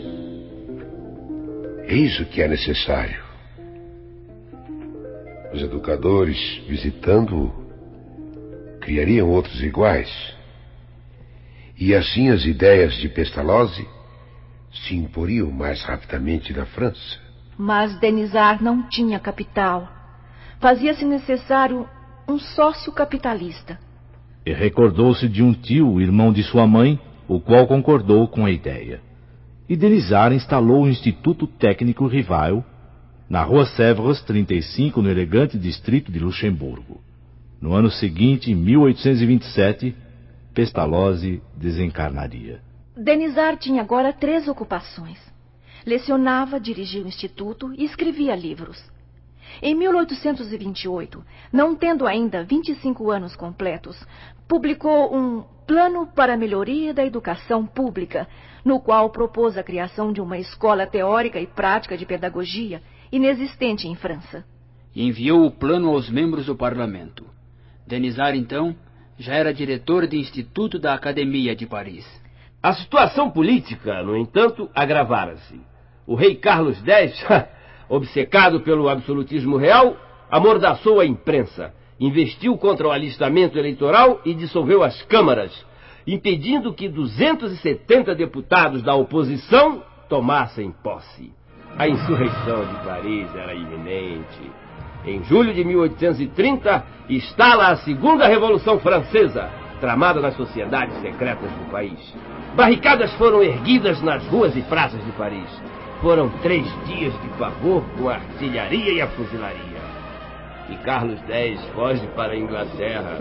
Eis 1.86 2.20
o 2.20 2.26
que 2.26 2.42
é 2.42 2.48
necessário. 2.48 3.22
Os 5.52 5.62
educadores, 5.62 6.38
visitando-o, 6.68 7.50
criariam 8.80 9.28
outros 9.30 9.62
iguais. 9.62 10.10
E 11.76 11.94
assim 11.94 12.28
as 12.28 12.44
ideias 12.44 12.94
de 12.94 13.08
Pestalozzi 13.08 13.86
se 14.86 14.94
imporiam 14.94 15.50
mais 15.50 15.82
rapidamente 15.82 16.52
na 16.52 16.66
França. 16.66 17.18
Mas 17.56 17.98
Denizar 17.98 18.62
não 18.62 18.88
tinha 18.88 19.18
capital. 19.18 19.88
Fazia-se 20.60 21.04
necessário 21.04 21.88
um 22.28 22.38
sócio 22.38 22.92
capitalista. 22.92 23.78
E 24.44 24.52
recordou-se 24.52 25.28
de 25.28 25.42
um 25.42 25.52
tio, 25.52 26.00
irmão 26.00 26.32
de 26.32 26.42
sua 26.42 26.66
mãe, 26.66 26.98
o 27.26 27.40
qual 27.40 27.66
concordou 27.66 28.28
com 28.28 28.44
a 28.44 28.50
ideia. 28.50 29.00
E 29.68 29.76
Denizar 29.76 30.32
instalou 30.32 30.84
o 30.84 30.88
Instituto 30.88 31.46
Técnico 31.46 32.06
Rival 32.06 32.64
na 33.28 33.42
Rua 33.42 33.66
Sèvres 33.66 34.22
35, 34.22 35.02
no 35.02 35.10
elegante 35.10 35.58
distrito 35.58 36.10
de 36.10 36.18
Luxemburgo. 36.18 37.02
No 37.60 37.74
ano 37.74 37.90
seguinte, 37.90 38.50
em 38.50 38.54
1827, 38.54 39.94
Pestalozzi 40.54 41.42
desencarnaria. 41.56 42.60
Denizar 43.00 43.56
tinha 43.56 43.80
agora 43.80 44.12
três 44.12 44.48
ocupações. 44.48 45.18
Lecionava, 45.86 46.58
dirigia 46.58 47.04
o 47.04 47.06
instituto 47.06 47.72
e 47.78 47.84
escrevia 47.84 48.34
livros. 48.34 48.76
Em 49.62 49.72
1828, 49.72 51.24
não 51.52 51.76
tendo 51.76 52.08
ainda 52.08 52.42
25 52.42 53.08
anos 53.12 53.36
completos, 53.36 53.96
publicou 54.48 55.14
um 55.14 55.44
Plano 55.64 56.06
para 56.06 56.32
a 56.32 56.36
Melhoria 56.36 56.92
da 56.92 57.04
Educação 57.04 57.64
Pública, 57.64 58.26
no 58.64 58.80
qual 58.80 59.10
propôs 59.10 59.56
a 59.56 59.62
criação 59.62 60.12
de 60.12 60.20
uma 60.20 60.38
escola 60.38 60.86
teórica 60.86 61.38
e 61.38 61.46
prática 61.46 61.96
de 61.96 62.04
pedagogia 62.04 62.82
inexistente 63.12 63.86
em 63.86 63.94
França. 63.94 64.44
Enviou 64.96 65.44
o 65.44 65.50
plano 65.50 65.90
aos 65.90 66.10
membros 66.10 66.46
do 66.46 66.56
parlamento. 66.56 67.24
Denizar, 67.86 68.34
então, 68.34 68.74
já 69.18 69.34
era 69.34 69.54
diretor 69.54 70.06
de 70.06 70.16
instituto 70.16 70.78
da 70.78 70.94
Academia 70.94 71.54
de 71.54 71.66
Paris. 71.66 72.06
A 72.62 72.72
situação 72.74 73.30
política, 73.30 74.02
no 74.02 74.16
entanto, 74.16 74.68
agravara-se. 74.74 75.60
O 76.06 76.14
rei 76.16 76.34
Carlos 76.34 76.82
X, 76.82 77.24
obcecado 77.88 78.60
pelo 78.60 78.88
absolutismo 78.88 79.56
real, 79.56 79.96
amordaçou 80.30 80.98
a 80.98 81.06
imprensa, 81.06 81.72
investiu 82.00 82.56
contra 82.58 82.88
o 82.88 82.90
alistamento 82.90 83.58
eleitoral 83.58 84.20
e 84.24 84.34
dissolveu 84.34 84.82
as 84.82 85.00
câmaras, 85.02 85.52
impedindo 86.06 86.72
que 86.72 86.88
270 86.88 88.14
deputados 88.14 88.82
da 88.82 88.94
oposição 88.94 89.82
tomassem 90.08 90.72
posse. 90.82 91.32
A 91.76 91.88
insurreição 91.88 92.64
de 92.64 92.84
Paris 92.84 93.34
era 93.36 93.54
iminente. 93.54 94.50
Em 95.04 95.22
julho 95.22 95.54
de 95.54 95.62
1830, 95.62 96.84
instala 97.08 97.68
a 97.68 97.76
Segunda 97.76 98.26
Revolução 98.26 98.80
Francesa, 98.80 99.48
tramada 99.80 100.20
nas 100.20 100.36
sociedades 100.36 101.00
secretas 101.00 101.50
do 101.50 101.70
país. 101.70 101.98
Barricadas 102.54 103.12
foram 103.14 103.42
erguidas 103.42 104.02
nas 104.02 104.26
ruas 104.26 104.56
e 104.56 104.62
praças 104.62 105.04
de 105.04 105.12
Paris. 105.12 105.48
Foram 106.00 106.28
três 106.42 106.64
dias 106.86 107.12
de 107.20 107.28
pavor 107.38 107.82
com 107.96 108.08
a 108.08 108.14
artilharia 108.14 108.92
e 108.92 109.00
a 109.00 109.08
fuzilaria. 109.08 109.78
E 110.68 110.76
Carlos 110.84 111.20
X 111.28 111.64
foge 111.74 112.06
para 112.08 112.32
a 112.32 112.36
Inglaterra, 112.36 113.18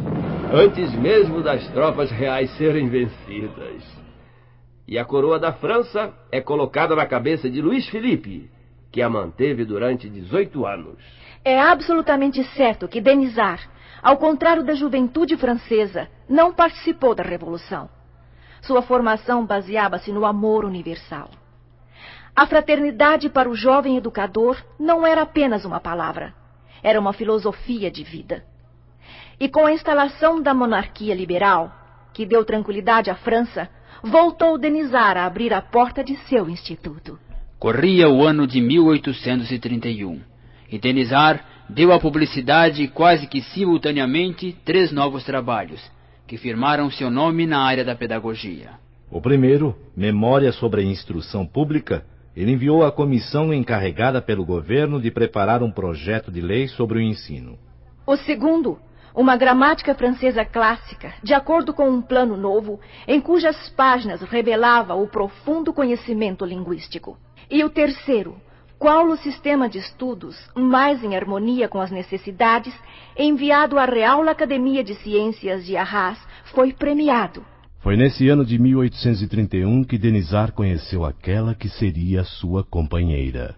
antes 0.53 0.93
mesmo 0.93 1.41
das 1.41 1.65
tropas 1.69 2.11
reais 2.11 2.49
serem 2.57 2.89
vencidas. 2.89 3.83
E 4.87 4.97
a 4.97 5.05
coroa 5.05 5.39
da 5.39 5.53
França 5.53 6.13
é 6.31 6.39
colocada 6.39 6.95
na 6.95 7.05
cabeça 7.05 7.49
de 7.49 7.61
Luís 7.61 7.87
Felipe, 7.89 8.49
que 8.91 9.01
a 9.01 9.09
manteve 9.09 9.65
durante 9.65 10.09
18 10.09 10.65
anos. 10.65 10.97
É 11.43 11.59
absolutamente 11.59 12.43
certo 12.55 12.87
que 12.87 13.01
Denizar, 13.01 13.59
ao 14.01 14.17
contrário 14.17 14.63
da 14.63 14.73
juventude 14.73 15.35
francesa, 15.37 16.07
não 16.29 16.53
participou 16.53 17.15
da 17.15 17.23
Revolução. 17.23 17.89
Sua 18.61 18.81
formação 18.81 19.45
baseava-se 19.45 20.11
no 20.11 20.25
amor 20.25 20.65
universal. 20.65 21.29
A 22.35 22.45
fraternidade 22.45 23.29
para 23.29 23.49
o 23.49 23.55
jovem 23.55 23.97
educador 23.97 24.61
não 24.79 25.05
era 25.05 25.23
apenas 25.23 25.65
uma 25.65 25.79
palavra, 25.79 26.33
era 26.83 26.99
uma 26.99 27.13
filosofia 27.13 27.89
de 27.89 28.03
vida. 28.03 28.43
E 29.39 29.49
com 29.49 29.65
a 29.65 29.71
instalação 29.71 30.41
da 30.41 30.53
monarquia 30.53 31.15
liberal, 31.15 31.71
que 32.13 32.25
deu 32.25 32.43
tranquilidade 32.43 33.09
à 33.09 33.15
França, 33.15 33.69
voltou 34.03 34.57
Denizar 34.57 35.17
a 35.17 35.25
abrir 35.25 35.53
a 35.53 35.61
porta 35.61 36.03
de 36.03 36.15
seu 36.27 36.49
instituto. 36.49 37.19
Corria 37.59 38.07
o 38.09 38.23
ano 38.23 38.45
de 38.45 38.61
1831 38.61 40.21
e 40.71 40.77
Denizar 40.77 41.43
deu 41.69 41.91
à 41.91 41.99
publicidade 41.99 42.87
quase 42.87 43.27
que 43.27 43.41
simultaneamente 43.41 44.55
três 44.63 44.91
novos 44.91 45.23
trabalhos, 45.23 45.81
que 46.25 46.37
firmaram 46.37 46.89
seu 46.89 47.09
nome 47.09 47.45
na 47.45 47.61
área 47.61 47.83
da 47.83 47.95
pedagogia. 47.95 48.71
O 49.09 49.21
primeiro, 49.21 49.75
Memória 49.95 50.51
sobre 50.51 50.81
a 50.81 50.83
Instrução 50.83 51.45
Pública, 51.45 52.05
ele 52.35 52.51
enviou 52.51 52.85
à 52.85 52.91
comissão 52.91 53.53
encarregada 53.53 54.21
pelo 54.21 54.45
governo 54.45 55.01
de 55.01 55.09
preparar 55.09 55.63
um 55.63 55.71
projeto 55.71 56.31
de 56.31 56.41
lei 56.41 56.67
sobre 56.67 56.99
o 56.99 57.01
ensino. 57.01 57.57
O 58.05 58.15
segundo, 58.15 58.77
uma 59.15 59.35
gramática 59.35 59.95
francesa 59.95 60.45
clássica, 60.45 61.13
de 61.23 61.33
acordo 61.33 61.73
com 61.73 61.89
um 61.89 62.01
plano 62.01 62.37
novo, 62.37 62.79
em 63.07 63.19
cujas 63.19 63.69
páginas 63.69 64.21
revelava 64.21 64.93
o 64.93 65.07
profundo 65.07 65.73
conhecimento 65.73 66.45
linguístico. 66.45 67.17
E 67.49 67.63
o 67.63 67.69
terceiro, 67.69 68.35
qual 68.79 69.07
o 69.07 69.17
sistema 69.17 69.67
de 69.67 69.79
estudos, 69.79 70.35
mais 70.55 71.03
em 71.03 71.15
harmonia 71.15 71.67
com 71.67 71.79
as 71.79 71.91
necessidades, 71.91 72.73
enviado 73.17 73.77
à 73.77 73.85
Real 73.85 74.27
Academia 74.27 74.83
de 74.83 74.95
Ciências 74.95 75.65
de 75.65 75.75
Arras, 75.75 76.17
foi 76.53 76.73
premiado. 76.73 77.43
Foi 77.79 77.95
nesse 77.95 78.27
ano 78.27 78.45
de 78.45 78.59
1831 78.59 79.83
que 79.83 79.97
Denizar 79.97 80.51
conheceu 80.51 81.05
aquela 81.05 81.55
que 81.55 81.69
seria 81.69 82.23
sua 82.23 82.63
companheira. 82.63 83.55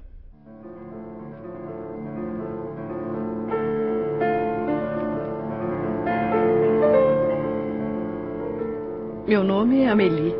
Meu 9.27 9.43
nome 9.43 9.81
é 9.81 9.89
Amélie. 9.89 10.33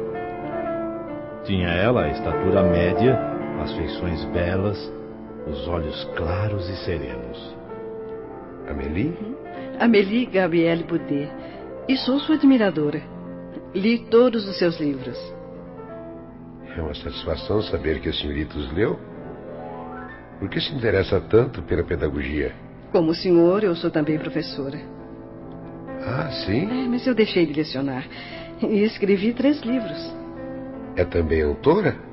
Tinha 1.45 1.67
ela 1.67 2.05
a 2.05 2.09
estatura 2.09 2.63
média, 2.63 3.28
as 3.69 3.75
feições 3.75 4.25
belas, 4.25 4.91
os 5.47 5.67
olhos 5.67 6.03
claros 6.15 6.67
e 6.69 6.75
serenos. 6.85 7.55
Amélie? 8.67 9.15
Uhum. 9.21 9.35
Amélie 9.79 10.25
Gabrielle 10.25 10.83
Boudet. 10.83 11.29
E 11.87 11.95
sou 11.97 12.19
sua 12.19 12.35
admiradora. 12.35 13.01
Li 13.73 13.99
todos 14.09 14.47
os 14.47 14.57
seus 14.57 14.79
livros. 14.79 15.17
É 16.75 16.81
uma 16.81 16.93
satisfação 16.93 17.61
saber 17.63 17.99
que 17.99 18.09
a 18.09 18.13
senhorita 18.13 18.57
os 18.57 18.71
leu. 18.73 18.99
Por 20.39 20.49
que 20.49 20.59
se 20.59 20.73
interessa 20.73 21.19
tanto 21.19 21.61
pela 21.63 21.83
pedagogia? 21.83 22.53
Como 22.91 23.11
o 23.11 23.15
senhor, 23.15 23.63
eu 23.63 23.75
sou 23.75 23.91
também 23.91 24.17
professora. 24.17 24.79
Ah, 26.05 26.29
sim? 26.45 26.65
É, 26.65 26.87
mas 26.87 27.05
eu 27.05 27.13
deixei 27.13 27.45
de 27.45 27.53
lecionar. 27.53 28.05
E 28.61 28.83
escrevi 28.83 29.33
três 29.33 29.61
livros. 29.61 30.15
É 30.95 31.05
também 31.05 31.43
autora? 31.43 32.08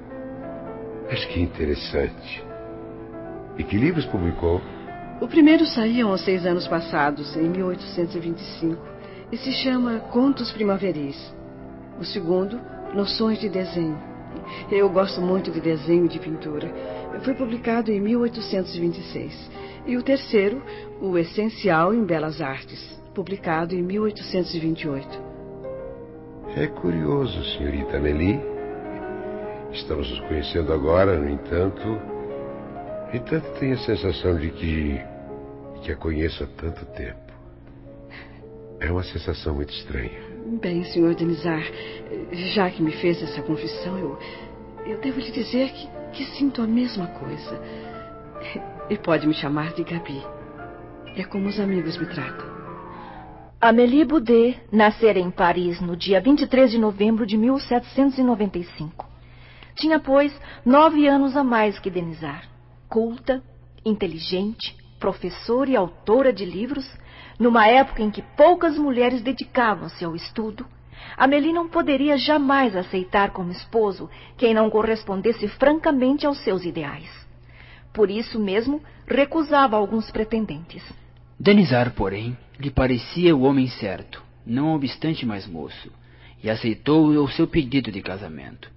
Acho 1.10 1.28
que 1.28 1.40
interessante. 1.40 2.44
E 3.56 3.62
que 3.62 3.76
livros 3.76 4.04
publicou? 4.06 4.60
O 5.20 5.28
primeiro 5.28 5.64
saiu 5.66 6.12
há 6.12 6.18
seis 6.18 6.44
anos 6.44 6.66
passados, 6.66 7.36
em 7.36 7.48
1825, 7.48 8.76
e 9.32 9.36
se 9.36 9.52
chama 9.52 10.00
Contos 10.10 10.52
Primaveris. 10.52 11.34
O 11.98 12.04
segundo, 12.04 12.60
Noções 12.92 13.38
de 13.38 13.48
Desenho. 13.48 13.98
Eu 14.70 14.88
gosto 14.90 15.20
muito 15.20 15.50
de 15.50 15.60
desenho 15.60 16.04
e 16.04 16.08
de 16.08 16.18
pintura. 16.18 16.70
Foi 17.24 17.34
publicado 17.34 17.90
em 17.90 18.00
1826. 18.00 19.50
E 19.86 19.96
o 19.96 20.02
terceiro, 20.02 20.62
O 21.00 21.16
Essencial 21.16 21.94
em 21.94 22.04
Belas 22.04 22.40
Artes, 22.40 23.00
publicado 23.14 23.74
em 23.74 23.82
1828. 23.82 25.08
É 26.56 26.66
curioso, 26.66 27.42
senhorita 27.56 27.96
Amélie. 27.96 28.55
Estamos 29.76 30.08
nos 30.10 30.20
conhecendo 30.20 30.72
agora, 30.72 31.18
no 31.18 31.28
entanto. 31.28 31.86
No 31.86 33.14
entanto, 33.14 33.46
tenho 33.60 33.74
a 33.74 33.78
sensação 33.78 34.38
de 34.38 34.50
que. 34.50 34.94
de 35.74 35.80
que 35.82 35.92
a 35.92 35.96
conheço 35.96 36.42
há 36.42 36.46
tanto 36.46 36.84
tempo. 36.86 37.32
É 38.80 38.90
uma 38.90 39.02
sensação 39.02 39.54
muito 39.54 39.70
estranha. 39.70 40.18
Bem, 40.60 40.82
senhor 40.84 41.14
Denizar, 41.14 41.62
já 42.32 42.70
que 42.70 42.82
me 42.82 42.90
fez 42.92 43.22
essa 43.22 43.42
confissão, 43.42 43.98
eu. 43.98 44.18
eu 44.86 44.98
devo 45.00 45.20
lhe 45.20 45.30
dizer 45.30 45.70
que, 45.70 45.88
que 46.12 46.24
sinto 46.36 46.62
a 46.62 46.66
mesma 46.66 47.08
coisa. 47.08 47.60
E 48.88 48.96
pode 48.96 49.26
me 49.26 49.34
chamar 49.34 49.74
de 49.74 49.84
Gabi. 49.84 50.22
É 51.16 51.24
como 51.24 51.48
os 51.48 51.60
amigos 51.60 51.98
me 51.98 52.06
tratam. 52.06 52.46
Amélie 53.60 54.06
Boudet 54.06 54.58
nascera 54.72 55.18
em 55.18 55.30
Paris 55.30 55.80
no 55.82 55.96
dia 55.96 56.20
23 56.20 56.70
de 56.70 56.78
novembro 56.78 57.26
de 57.26 57.36
1795. 57.36 59.15
Tinha, 59.76 60.00
pois, 60.00 60.32
nove 60.64 61.06
anos 61.06 61.36
a 61.36 61.44
mais 61.44 61.78
que 61.78 61.90
Denizar. 61.90 62.48
Culta, 62.88 63.42
inteligente, 63.84 64.74
professora 64.98 65.70
e 65.70 65.76
autora 65.76 66.32
de 66.32 66.44
livros, 66.44 66.90
numa 67.38 67.66
época 67.66 68.02
em 68.02 68.10
que 68.10 68.22
poucas 68.22 68.78
mulheres 68.78 69.20
dedicavam-se 69.20 70.04
ao 70.04 70.16
estudo, 70.16 70.66
Amélie 71.16 71.52
não 71.52 71.68
poderia 71.68 72.16
jamais 72.16 72.74
aceitar 72.74 73.30
como 73.30 73.52
esposo 73.52 74.08
quem 74.36 74.54
não 74.54 74.70
correspondesse 74.70 75.46
francamente 75.46 76.26
aos 76.26 76.38
seus 76.38 76.64
ideais. 76.64 77.08
Por 77.92 78.10
isso 78.10 78.38
mesmo, 78.40 78.82
recusava 79.06 79.76
alguns 79.76 80.10
pretendentes. 80.10 80.82
Denizar, 81.38 81.92
porém, 81.92 82.36
lhe 82.58 82.70
parecia 82.70 83.36
o 83.36 83.42
homem 83.42 83.68
certo, 83.68 84.22
não 84.44 84.74
obstante 84.74 85.24
mais 85.24 85.46
moço, 85.46 85.92
e 86.42 86.50
aceitou 86.50 87.08
o 87.08 87.28
seu 87.28 87.46
pedido 87.46 87.92
de 87.92 88.02
casamento. 88.02 88.75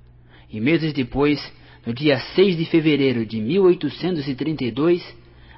E 0.51 0.59
meses 0.59 0.93
depois, 0.93 1.39
no 1.85 1.93
dia 1.93 2.19
6 2.19 2.57
de 2.57 2.65
fevereiro 2.65 3.25
de 3.25 3.39
1832, 3.39 5.03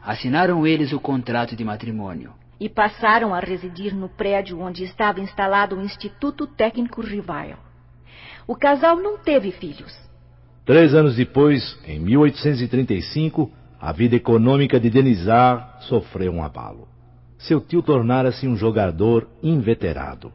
assinaram 0.03 0.67
eles 0.67 0.91
o 0.91 0.99
contrato 0.99 1.55
de 1.55 1.63
matrimônio. 1.63 2.33
E 2.59 2.67
passaram 2.67 3.33
a 3.33 3.39
residir 3.39 3.95
no 3.95 4.09
prédio 4.09 4.59
onde 4.59 4.83
estava 4.83 5.19
instalado 5.19 5.75
o 5.75 5.81
Instituto 5.81 6.45
Técnico 6.45 7.01
Rival. 7.01 7.57
O 8.47 8.55
casal 8.55 8.97
não 8.97 9.17
teve 9.17 9.51
filhos. 9.51 9.93
Três 10.65 10.93
anos 10.93 11.15
depois, 11.15 11.79
em 11.87 11.99
1835, 11.99 13.51
a 13.79 13.91
vida 13.91 14.15
econômica 14.15 14.79
de 14.79 14.89
Denizar 14.89 15.77
sofreu 15.81 16.31
um 16.31 16.43
abalo. 16.43 16.87
Seu 17.39 17.59
tio 17.59 17.81
tornara-se 17.81 18.47
um 18.47 18.55
jogador 18.55 19.27
inveterado. 19.41 20.31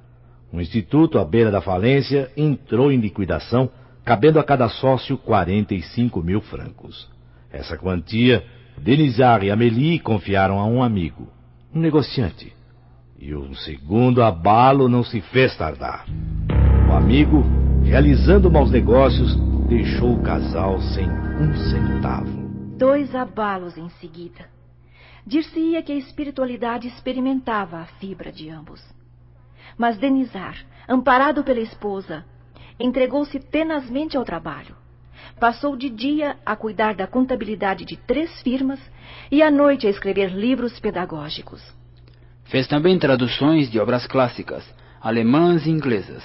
O 0.52 0.60
instituto, 0.60 1.18
à 1.18 1.24
beira 1.24 1.50
da 1.50 1.60
falência, 1.60 2.30
entrou 2.36 2.90
em 2.90 2.98
liquidação, 2.98 3.70
cabendo 4.06 4.38
a 4.38 4.44
cada 4.44 4.68
sócio 4.68 5.18
45 5.18 6.22
mil 6.22 6.40
francos. 6.40 7.10
Essa 7.50 7.76
quantia, 7.76 8.46
Denizar 8.78 9.42
e 9.42 9.50
Amélie 9.50 9.98
confiaram 9.98 10.60
a 10.60 10.64
um 10.64 10.80
amigo, 10.80 11.26
um 11.74 11.80
negociante. 11.80 12.54
E 13.18 13.34
um 13.34 13.52
segundo 13.52 14.22
abalo 14.22 14.88
não 14.88 15.02
se 15.02 15.20
fez 15.20 15.56
tardar. 15.56 16.06
O 16.88 16.92
amigo, 16.92 17.42
realizando 17.82 18.48
maus 18.48 18.70
negócios, 18.70 19.34
deixou 19.66 20.14
o 20.14 20.22
casal 20.22 20.80
sem 20.80 21.10
um 21.10 21.52
centavo. 21.56 22.46
Dois 22.78 23.12
abalos 23.12 23.76
em 23.76 23.88
seguida. 24.00 24.46
Dir-se-ia 25.26 25.82
que 25.82 25.90
a 25.90 25.96
espiritualidade 25.96 26.86
experimentava 26.86 27.78
a 27.78 27.86
fibra 27.98 28.30
de 28.30 28.48
ambos. 28.50 28.80
Mas 29.76 29.98
Denizar, 29.98 30.56
amparado 30.88 31.42
pela 31.42 31.60
esposa, 31.60 32.24
entregou-se 32.78 33.38
tenazmente 33.38 34.16
ao 34.16 34.24
trabalho. 34.24 34.74
Passou 35.40 35.76
de 35.76 35.90
dia 35.90 36.36
a 36.44 36.56
cuidar 36.56 36.94
da 36.94 37.06
contabilidade 37.06 37.84
de 37.84 37.96
três 37.96 38.40
firmas 38.42 38.80
e 39.30 39.42
à 39.42 39.50
noite 39.50 39.86
a 39.86 39.90
escrever 39.90 40.30
livros 40.30 40.78
pedagógicos. 40.80 41.62
Fez 42.44 42.66
também 42.66 42.98
traduções 42.98 43.70
de 43.70 43.78
obras 43.78 44.06
clássicas, 44.06 44.64
alemãs 45.00 45.66
e 45.66 45.70
inglesas. 45.70 46.22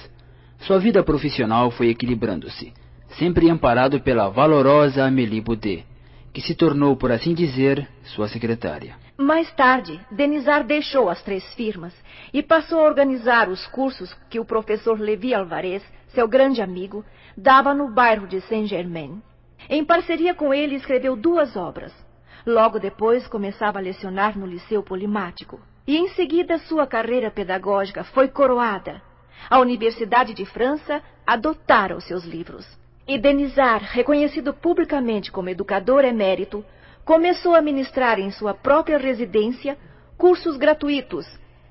Sua 0.60 0.78
vida 0.78 1.02
profissional 1.02 1.70
foi 1.70 1.88
equilibrando-se, 1.88 2.72
sempre 3.18 3.50
amparado 3.50 4.00
pela 4.00 4.28
valorosa 4.28 5.04
Amélie 5.04 5.40
Boudet, 5.40 5.84
que 6.32 6.40
se 6.40 6.54
tornou, 6.54 6.96
por 6.96 7.12
assim 7.12 7.34
dizer, 7.34 7.86
sua 8.04 8.28
secretária. 8.28 8.96
Mais 9.18 9.50
tarde, 9.52 10.00
Denizar 10.10 10.64
deixou 10.64 11.10
as 11.10 11.22
três 11.22 11.44
firmas 11.54 11.92
e 12.32 12.42
passou 12.42 12.80
a 12.80 12.88
organizar 12.88 13.48
os 13.48 13.66
cursos 13.66 14.14
que 14.30 14.40
o 14.40 14.44
professor 14.44 14.98
Levi 14.98 15.34
Alvarez, 15.34 15.82
seu 16.14 16.28
grande 16.28 16.62
amigo, 16.62 17.04
dava 17.36 17.74
no 17.74 17.88
bairro 17.88 18.26
de 18.26 18.40
Saint-Germain. 18.42 19.22
Em 19.68 19.84
parceria 19.84 20.34
com 20.34 20.52
ele, 20.52 20.76
escreveu 20.76 21.16
duas 21.16 21.56
obras. 21.56 21.92
Logo 22.46 22.78
depois, 22.78 23.26
começava 23.28 23.78
a 23.78 23.82
lecionar 23.82 24.38
no 24.38 24.46
Liceu 24.46 24.82
Polimático. 24.82 25.60
E 25.86 25.96
em 25.96 26.08
seguida, 26.10 26.58
sua 26.58 26.86
carreira 26.86 27.30
pedagógica 27.30 28.04
foi 28.04 28.28
coroada. 28.28 29.02
A 29.48 29.58
Universidade 29.58 30.34
de 30.34 30.44
França 30.44 31.02
adotara 31.26 31.96
os 31.96 32.04
seus 32.04 32.24
livros. 32.24 32.66
E 33.06 33.18
Denizar, 33.18 33.82
reconhecido 33.82 34.54
publicamente 34.54 35.30
como 35.30 35.48
educador 35.48 36.04
emérito, 36.04 36.64
começou 37.04 37.54
a 37.54 37.60
ministrar 37.60 38.18
em 38.18 38.30
sua 38.30 38.54
própria 38.54 38.98
residência 38.98 39.76
cursos 40.16 40.56
gratuitos 40.56 41.26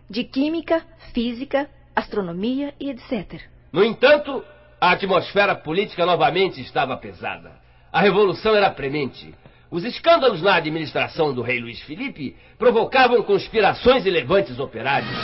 de 0.10 0.26
química, 0.26 0.84
física, 1.14 1.70
astronomia 1.96 2.74
e 2.78 2.90
etc. 2.90 3.51
No 3.72 3.84
entanto, 3.84 4.44
a 4.80 4.92
atmosfera 4.92 5.56
política 5.56 6.06
novamente 6.06 6.60
estava 6.60 6.98
pesada. 6.98 7.52
A 7.92 8.02
revolução 8.02 8.54
era 8.56 8.70
premente. 8.70 9.34
Os 9.70 9.86
escândalos 9.86 10.42
na 10.42 10.56
administração 10.56 11.34
do 11.34 11.42
rei 11.42 11.60
Luís 11.62 11.82
Felipe 11.84 12.36
provocavam 12.58 13.24
conspirações 13.24 14.06
e 14.06 14.10
levantes 14.10 14.60
operários. 14.60 15.16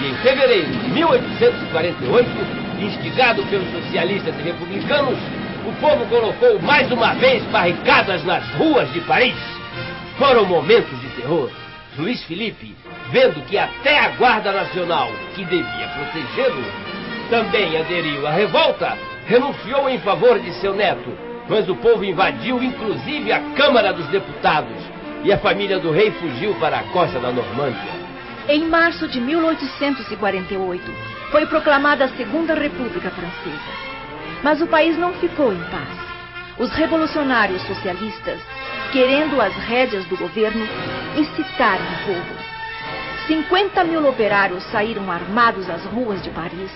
E 0.00 0.06
em 0.06 0.14
fevereiro 0.16 0.66
de 0.66 0.88
1848, 0.90 2.28
instigado 2.80 3.46
pelos 3.46 3.70
socialistas 3.70 4.34
e 4.36 4.42
republicanos, 4.42 5.18
o 5.64 5.72
povo 5.80 6.04
colocou 6.06 6.60
mais 6.60 6.90
uma 6.90 7.14
vez 7.14 7.44
barricadas 7.44 8.24
nas 8.24 8.44
ruas 8.54 8.92
de 8.92 9.00
Paris. 9.02 9.36
Foram 10.18 10.44
momentos 10.44 11.00
de 11.00 11.08
terror. 11.10 11.48
Luiz 11.96 12.24
Felipe, 12.24 12.74
vendo 13.10 13.40
que 13.46 13.56
até 13.56 14.00
a 14.00 14.08
Guarda 14.16 14.50
Nacional, 14.50 15.08
que 15.36 15.44
devia 15.44 15.88
protegê-lo, 15.88 16.81
também 17.28 17.76
aderiu 17.76 18.26
à 18.26 18.30
revolta, 18.30 18.96
renunciou 19.26 19.88
em 19.88 19.98
favor 19.98 20.38
de 20.38 20.52
seu 20.54 20.74
neto, 20.74 21.10
mas 21.48 21.68
o 21.68 21.76
povo 21.76 22.04
invadiu 22.04 22.62
inclusive 22.62 23.32
a 23.32 23.40
Câmara 23.54 23.92
dos 23.92 24.06
Deputados 24.08 24.78
e 25.24 25.32
a 25.32 25.38
família 25.38 25.78
do 25.78 25.90
rei 25.90 26.10
fugiu 26.12 26.54
para 26.56 26.78
a 26.78 26.82
costa 26.84 27.18
da 27.20 27.30
Normândia. 27.30 28.02
Em 28.48 28.64
março 28.64 29.06
de 29.06 29.20
1848, 29.20 30.92
foi 31.30 31.46
proclamada 31.46 32.04
a 32.04 32.08
Segunda 32.08 32.54
República 32.54 33.10
Francesa. 33.10 33.92
Mas 34.42 34.60
o 34.60 34.66
país 34.66 34.98
não 34.98 35.12
ficou 35.14 35.52
em 35.52 35.62
paz. 35.70 36.02
Os 36.58 36.72
revolucionários 36.72 37.62
socialistas, 37.62 38.40
querendo 38.92 39.40
as 39.40 39.54
rédeas 39.54 40.04
do 40.06 40.16
governo, 40.16 40.66
incitaram 41.16 41.84
o 41.84 42.06
povo. 42.06 42.41
50 43.26 43.84
mil 43.84 44.08
operários 44.08 44.64
saíram 44.72 45.10
armados 45.10 45.70
às 45.70 45.84
ruas 45.84 46.20
de 46.22 46.30
Paris 46.30 46.70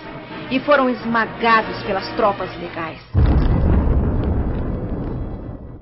e 0.48 0.60
foram 0.60 0.88
esmagados 0.88 1.82
pelas 1.82 2.08
tropas 2.14 2.48
legais. 2.60 3.00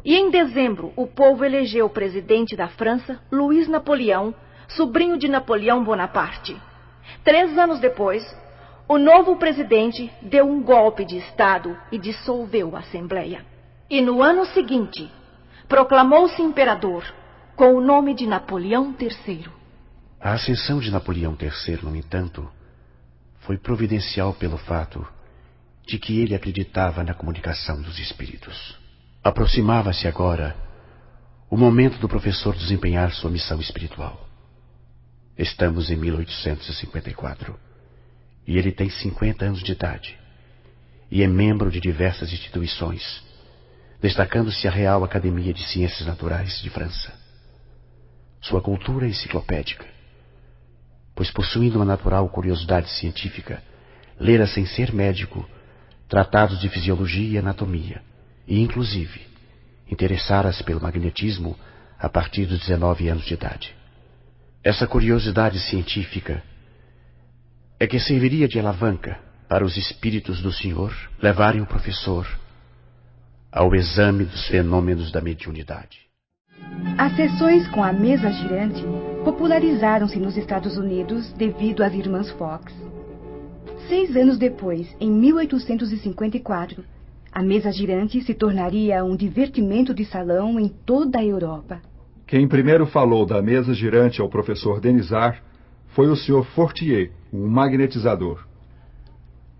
E 0.02 0.16
em 0.16 0.30
dezembro, 0.30 0.90
o 0.96 1.06
povo 1.06 1.44
elegeu 1.44 1.84
o 1.84 1.90
presidente 1.90 2.56
da 2.56 2.68
França, 2.68 3.20
Luiz 3.30 3.68
Napoleão, 3.68 4.34
sobrinho 4.68 5.18
de 5.18 5.28
Napoleão 5.28 5.84
Bonaparte. 5.84 6.56
Três 7.22 7.56
anos 7.58 7.78
depois, 7.78 8.24
o 8.88 8.96
novo 8.96 9.36
presidente 9.36 10.10
deu 10.22 10.46
um 10.46 10.62
golpe 10.62 11.04
de 11.04 11.18
Estado 11.18 11.76
e 11.92 11.98
dissolveu 11.98 12.74
a 12.74 12.78
Assembleia. 12.80 13.44
E 13.90 14.00
no 14.00 14.22
ano 14.22 14.46
seguinte, 14.46 15.10
proclamou-se 15.68 16.40
imperador 16.40 17.04
com 17.54 17.74
o 17.74 17.82
nome 17.82 18.14
de 18.14 18.26
Napoleão 18.26 18.94
III. 18.98 19.63
A 20.24 20.32
ascensão 20.32 20.80
de 20.80 20.90
Napoleão 20.90 21.36
III, 21.38 21.80
no 21.82 21.94
entanto, 21.94 22.50
foi 23.40 23.58
providencial 23.58 24.32
pelo 24.32 24.56
fato 24.56 25.06
de 25.86 25.98
que 25.98 26.18
ele 26.18 26.34
acreditava 26.34 27.04
na 27.04 27.12
comunicação 27.12 27.82
dos 27.82 27.98
espíritos. 27.98 28.74
Aproximava-se 29.22 30.08
agora 30.08 30.56
o 31.50 31.58
momento 31.58 31.98
do 31.98 32.08
professor 32.08 32.56
desempenhar 32.56 33.12
sua 33.12 33.30
missão 33.30 33.60
espiritual. 33.60 34.26
Estamos 35.36 35.90
em 35.90 35.96
1854 35.96 37.60
e 38.46 38.56
ele 38.56 38.72
tem 38.72 38.88
50 38.88 39.44
anos 39.44 39.62
de 39.62 39.72
idade 39.72 40.18
e 41.10 41.22
é 41.22 41.26
membro 41.26 41.70
de 41.70 41.80
diversas 41.80 42.32
instituições, 42.32 43.22
destacando-se 44.00 44.66
a 44.66 44.70
Real 44.70 45.04
Academia 45.04 45.52
de 45.52 45.62
Ciências 45.68 46.06
Naturais 46.06 46.62
de 46.62 46.70
França. 46.70 47.12
Sua 48.40 48.62
cultura 48.62 49.06
enciclopédica, 49.06 49.92
pois 51.14 51.30
possuindo 51.30 51.76
uma 51.78 51.84
natural 51.84 52.28
curiosidade 52.28 52.88
científica, 52.90 53.62
lera 54.18 54.46
sem 54.46 54.66
ser 54.66 54.92
médico 54.92 55.48
tratados 56.08 56.60
de 56.60 56.68
fisiologia 56.68 57.28
e 57.28 57.38
anatomia 57.38 58.02
e, 58.46 58.60
inclusive, 58.60 59.20
interessara-se 59.90 60.62
pelo 60.64 60.80
magnetismo 60.80 61.56
a 61.98 62.08
partir 62.08 62.46
dos 62.46 62.60
19 62.60 63.08
anos 63.08 63.24
de 63.24 63.34
idade. 63.34 63.74
Essa 64.62 64.86
curiosidade 64.86 65.58
científica 65.60 66.42
é 67.78 67.86
que 67.86 67.98
serviria 67.98 68.48
de 68.48 68.58
alavanca 68.58 69.18
para 69.48 69.64
os 69.64 69.76
espíritos 69.76 70.40
do 70.40 70.52
Senhor 70.52 70.94
levarem 71.20 71.60
o 71.60 71.66
professor 71.66 72.26
ao 73.52 73.74
exame 73.74 74.24
dos 74.24 74.46
fenômenos 74.48 75.12
da 75.12 75.20
mediunidade. 75.20 76.03
As 76.96 77.16
sessões 77.16 77.66
com 77.68 77.82
a 77.82 77.92
mesa 77.92 78.30
girante 78.30 78.84
popularizaram-se 79.24 80.18
nos 80.18 80.36
Estados 80.36 80.76
Unidos 80.76 81.32
devido 81.32 81.82
às 81.82 81.92
irmãs 81.92 82.30
Fox. 82.32 82.72
Seis 83.88 84.16
anos 84.16 84.38
depois, 84.38 84.94
em 85.00 85.10
1854, 85.10 86.84
a 87.32 87.42
mesa 87.42 87.72
girante 87.72 88.20
se 88.22 88.32
tornaria 88.32 89.04
um 89.04 89.16
divertimento 89.16 89.92
de 89.92 90.04
salão 90.04 90.58
em 90.60 90.68
toda 90.68 91.18
a 91.18 91.24
Europa. 91.24 91.82
Quem 92.26 92.46
primeiro 92.46 92.86
falou 92.86 93.26
da 93.26 93.42
mesa 93.42 93.74
girante 93.74 94.20
ao 94.20 94.28
professor 94.28 94.80
Denisard 94.80 95.42
foi 95.88 96.08
o 96.08 96.16
Sr. 96.16 96.44
Fortier, 96.54 97.10
um 97.32 97.46
magnetizador. 97.46 98.46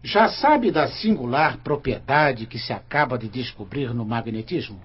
Já 0.03 0.29
sabe 0.29 0.71
da 0.71 0.87
singular 0.89 1.59
propriedade 1.59 2.47
que 2.47 2.59
se 2.59 2.73
acaba 2.73 3.19
de 3.19 3.29
descobrir 3.29 3.93
no 3.93 4.05
magnetismo? 4.05 4.79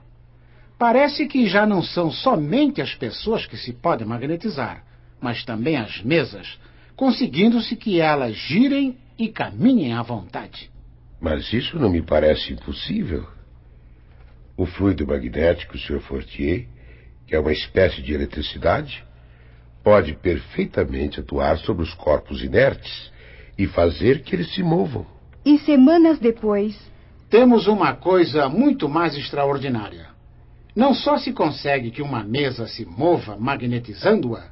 Parece 0.79 1.27
que 1.27 1.45
já 1.45 1.65
não 1.65 1.83
são 1.83 2.09
somente 2.09 2.81
as 2.81 2.95
pessoas 2.95 3.45
que 3.45 3.57
se 3.57 3.73
podem 3.73 4.07
magnetizar, 4.07 4.81
mas 5.19 5.43
também 5.43 5.75
as 5.75 6.01
mesas, 6.01 6.57
conseguindo-se 6.95 7.75
que 7.75 7.99
elas 7.99 8.33
girem 8.33 8.97
e 9.17 9.27
caminhem 9.27 9.91
à 9.91 10.01
vontade. 10.01 10.71
Mas 11.19 11.51
isso 11.51 11.77
não 11.77 11.89
me 11.89 12.01
parece 12.01 12.53
impossível. 12.53 13.27
O 14.55 14.65
fluido 14.65 15.05
magnético, 15.05 15.77
Sr. 15.77 15.99
Fortier, 15.99 16.65
que 17.27 17.35
é 17.35 17.39
uma 17.41 17.51
espécie 17.51 18.01
de 18.01 18.13
eletricidade, 18.13 19.03
pode 19.83 20.13
perfeitamente 20.13 21.19
atuar 21.19 21.57
sobre 21.57 21.83
os 21.83 21.93
corpos 21.93 22.41
inertes 22.41 23.11
e 23.57 23.67
fazer 23.67 24.23
que 24.23 24.33
eles 24.33 24.53
se 24.53 24.63
movam. 24.63 25.05
E 25.45 25.59
semanas 25.59 26.19
depois. 26.19 26.79
Temos 27.29 27.67
uma 27.67 27.95
coisa 27.95 28.47
muito 28.47 28.87
mais 28.87 29.17
extraordinária. 29.17 30.18
Não 30.75 30.93
só 30.93 31.17
se 31.17 31.33
consegue 31.33 31.91
que 31.91 32.01
uma 32.01 32.23
mesa 32.23 32.67
se 32.67 32.85
mova 32.85 33.37
magnetizando-a, 33.37 34.49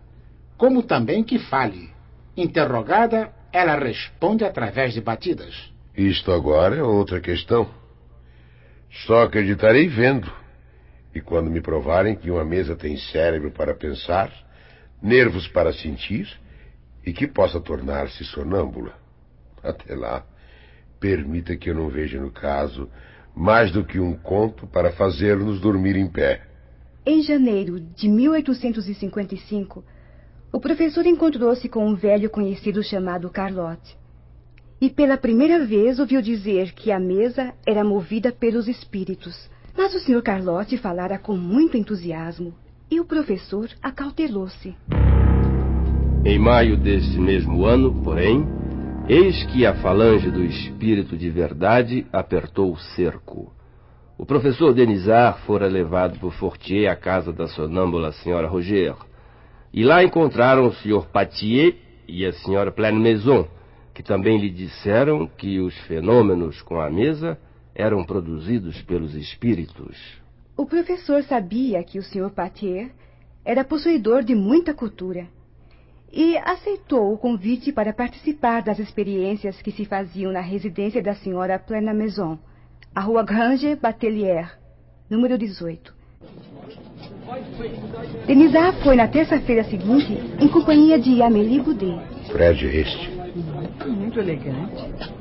como 0.58 0.84
também 0.84 1.24
que 1.24 1.38
fale. 1.38 1.90
Interrogada, 2.36 3.32
ela 3.52 3.78
responde 3.78 4.44
através 4.44 4.94
de 4.94 5.02
batidas. 5.02 5.72
Isto 5.96 6.32
agora 6.32 6.76
é 6.76 6.84
outra 6.84 7.20
questão. 7.20 7.70
Só 9.06 9.24
acreditarei 9.24 9.88
vendo. 9.88 10.32
E 11.14 11.22
quando 11.22 11.50
me 11.50 11.62
provarem 11.62 12.16
que 12.16 12.30
uma 12.30 12.46
mesa 12.46 12.76
tem 12.76 12.98
cérebro 12.98 13.52
para 13.52 13.74
pensar, 13.74 14.32
nervos 15.02 15.48
para 15.48 15.74
sentir 15.74 16.28
e 17.06 17.14
que 17.14 17.28
possa 17.28 17.60
tornar-se 17.60 18.24
sonâmbula. 18.26 18.94
Até 19.64 19.96
lá, 19.96 20.24
permita 21.00 21.56
que 21.56 21.70
eu 21.70 21.76
não 21.76 21.90
veja 21.90 22.20
no 22.20 22.32
caso 22.32 22.90
mais 23.38 23.72
do 23.72 23.86
que 23.86 24.00
um 24.00 24.16
conto 24.16 24.66
para 24.66 24.92
fazer-nos 24.92 25.62
dormir 25.62 25.96
em 25.96 26.08
pé. 26.08 26.42
Em 27.06 27.22
janeiro 27.22 27.80
de 27.80 28.10
1855, 28.10 29.84
o 30.52 30.60
professor 30.60 31.06
encontrou-se 31.06 31.70
com 31.70 31.88
um 31.88 31.96
velho 31.96 32.32
conhecido 32.32 32.82
chamado 32.84 33.30
Carlotte. 33.30 33.96
E 34.82 34.90
pela 34.90 35.18
primeira 35.18 35.64
vez 35.66 36.00
ouviu 36.00 36.22
dizer 36.22 36.74
que 36.74 36.92
a 36.92 37.00
mesa 37.00 37.54
era 37.66 37.84
movida 37.84 38.32
pelos 38.32 38.68
espíritos. 38.68 39.50
Mas 39.78 39.94
o 39.94 40.00
Sr. 40.00 40.24
Carlotte 40.24 40.78
falara 40.78 41.20
com 41.20 41.36
muito 41.36 41.78
entusiasmo 41.78 42.54
e 42.90 43.00
o 43.00 43.06
professor 43.06 43.70
acautelou-se. 43.84 44.76
Em 46.26 46.40
maio 46.40 46.76
deste 46.76 47.20
mesmo 47.20 47.66
ano, 47.66 48.02
porém, 48.04 48.46
eis 49.10 49.46
que 49.46 49.66
a 49.66 49.74
falange 49.76 50.30
do 50.30 50.44
espírito 50.44 51.16
de 51.16 51.30
verdade 51.30 52.06
apertou 52.12 52.74
o 52.74 52.78
cerco. 52.78 53.54
O 54.18 54.26
professor 54.26 54.74
Denisard 54.74 55.40
fora 55.44 55.66
levado 55.68 56.20
por 56.20 56.34
Fortier 56.34 56.92
à 56.92 56.96
casa 56.96 57.32
da 57.32 57.48
sonâmbula 57.48 58.12
senhora 58.12 58.50
Roger. 58.50 58.96
E 59.74 59.82
lá 59.84 60.04
encontraram 60.04 60.68
o 60.68 60.74
Sr. 60.74 61.06
Patier 61.06 61.76
e 62.06 62.26
a 62.26 62.34
senhora 62.34 62.74
Maison, 62.92 63.48
que 63.94 64.04
também 64.04 64.38
lhe 64.40 64.50
disseram 64.50 65.26
que 65.26 65.60
os 65.62 65.78
fenômenos 65.88 66.62
com 66.62 66.82
a 66.82 66.90
mesa 66.90 67.40
eram 67.74 68.04
produzidos 68.04 68.82
pelos 68.82 69.16
espíritos. 69.16 69.98
O 70.58 70.66
professor 70.66 71.24
sabia 71.24 71.82
que 71.82 71.98
o 71.98 72.04
Sr. 72.04 72.30
Patier 72.32 72.92
era 73.46 73.64
possuidor 73.64 74.22
de 74.24 74.36
muita 74.36 74.74
cultura 74.74 75.28
e 76.12 76.38
aceitou 76.38 77.14
o 77.14 77.18
convite 77.18 77.72
para 77.72 77.94
participar 77.94 78.62
das 78.62 78.80
experiências 78.80 79.62
que 79.62 79.72
se 79.72 79.86
faziam 79.86 80.32
na 80.32 80.42
residência 80.42 81.02
da 81.02 81.14
senhora 81.16 81.60
Plena 81.60 81.94
Maison, 81.94 82.38
a 82.96 83.02
rua 83.02 83.24
Grange 83.24 83.76
Batelier, 83.76 84.58
número 85.10 85.38
18. 85.38 85.96
Denisard 88.26 88.82
foi 88.84 88.96
na 88.96 89.08
terça-feira 89.08 89.64
seguinte 89.66 90.18
em 90.40 90.48
companhia 90.48 90.98
de 90.98 91.22
Amélie 91.22 91.60
Goudet. 91.60 92.00
Prédio 92.32 92.70
este. 92.70 93.10
Muito 93.86 94.20
elegante. 94.20 95.14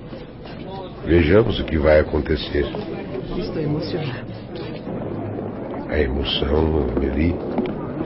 Vejamos 1.05 1.61
o 1.61 1.64
que 1.64 1.79
vai 1.79 2.01
acontecer. 2.01 2.64
Estou 3.38 3.62
emocionada. 3.62 4.27
A 5.88 5.99
emoção, 5.99 6.88
Amélie, 6.96 7.35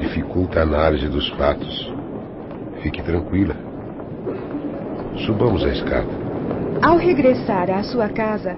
dificulta 0.01 0.61
a 0.61 0.63
análise 0.63 1.09
dos 1.09 1.29
fatos. 1.31 2.00
Fique 2.83 3.03
tranquila. 3.03 3.55
Subamos 5.27 5.63
a 5.65 5.69
escada. 5.69 6.09
Ao 6.83 6.97
regressar 6.97 7.71
à 7.71 7.83
sua 7.83 8.09
casa, 8.09 8.57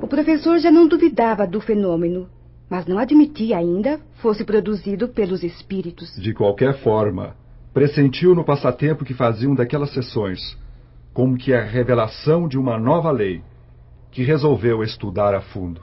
o 0.00 0.06
professor 0.06 0.58
já 0.58 0.70
não 0.70 0.86
duvidava 0.86 1.46
do 1.46 1.60
fenômeno, 1.60 2.28
mas 2.68 2.86
não 2.86 2.98
admitia 2.98 3.56
ainda 3.56 3.98
fosse 4.20 4.44
produzido 4.44 5.08
pelos 5.08 5.42
espíritos. 5.42 6.14
De 6.16 6.34
qualquer 6.34 6.78
forma, 6.82 7.34
pressentiu 7.72 8.34
no 8.34 8.44
passatempo 8.44 9.04
que 9.04 9.14
faziam 9.14 9.54
daquelas 9.54 9.92
sessões 9.92 10.40
como 11.12 11.36
que 11.36 11.52
a 11.52 11.62
revelação 11.62 12.48
de 12.48 12.58
uma 12.58 12.78
nova 12.78 13.10
lei, 13.10 13.42
que 14.10 14.22
resolveu 14.22 14.82
estudar 14.82 15.34
a 15.34 15.40
fundo. 15.40 15.80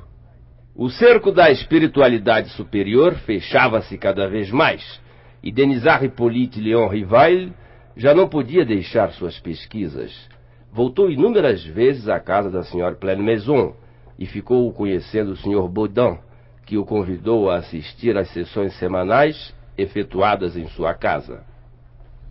O 0.75 0.89
cerco 0.89 1.31
da 1.31 1.51
espiritualidade 1.51 2.49
superior 2.49 3.15
fechava-se 3.25 3.97
cada 3.97 4.27
vez 4.27 4.49
mais, 4.49 4.99
e 5.43 5.51
Denisard 5.51 6.05
Hippolyte 6.05 6.59
Léon 6.59 6.87
Rivail 6.87 7.51
já 7.95 8.13
não 8.13 8.27
podia 8.27 8.65
deixar 8.65 9.11
suas 9.11 9.39
pesquisas. 9.39 10.29
Voltou 10.71 11.09
inúmeras 11.09 11.63
vezes 11.63 12.07
à 12.07 12.19
casa 12.19 12.49
da 12.49 12.63
senhora 12.63 12.95
Pleine 12.95 13.23
Maison 13.23 13.75
e 14.17 14.25
ficou 14.25 14.71
conhecendo 14.71 15.31
o 15.31 15.37
senhor 15.37 15.67
Baudin, 15.67 16.17
que 16.65 16.77
o 16.77 16.85
convidou 16.85 17.49
a 17.49 17.57
assistir 17.57 18.15
às 18.17 18.29
sessões 18.29 18.77
semanais 18.77 19.53
efetuadas 19.77 20.55
em 20.55 20.67
sua 20.69 20.93
casa. 20.93 21.43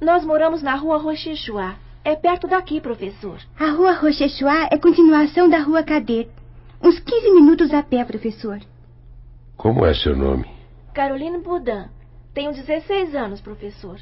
Nós 0.01 0.25
moramos 0.25 0.63
na 0.63 0.77
rua 0.77 0.99
Rochechua. 0.99 1.75
É 2.05 2.15
perto 2.15 2.47
daqui, 2.47 2.81
professor. 2.81 3.39
A 3.59 3.71
rua 3.71 3.93
Rochechua 3.93 4.69
é 4.71 4.79
continuação 4.79 5.49
da 5.49 5.59
rua 5.59 5.83
Cadet. 5.83 6.31
Uns 6.81 7.01
15 7.01 7.31
minutos 7.33 7.75
a 7.75 7.83
pé, 7.83 8.05
professor. 8.05 8.61
Como 9.57 9.85
é 9.85 9.93
seu 9.93 10.17
nome? 10.17 10.47
Caroline 10.95 11.39
Boudin. 11.39 11.87
Tenho 12.33 12.53
16 12.53 13.15
anos, 13.17 13.41
professor. 13.41 13.99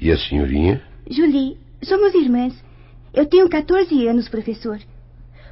E 0.00 0.10
a 0.10 0.16
senhorinha? 0.16 0.82
Julie, 1.10 1.58
somos 1.82 2.14
irmãs. 2.14 2.54
Eu 3.12 3.26
tenho 3.26 3.50
14 3.50 4.06
anos, 4.06 4.30
professor. 4.30 4.78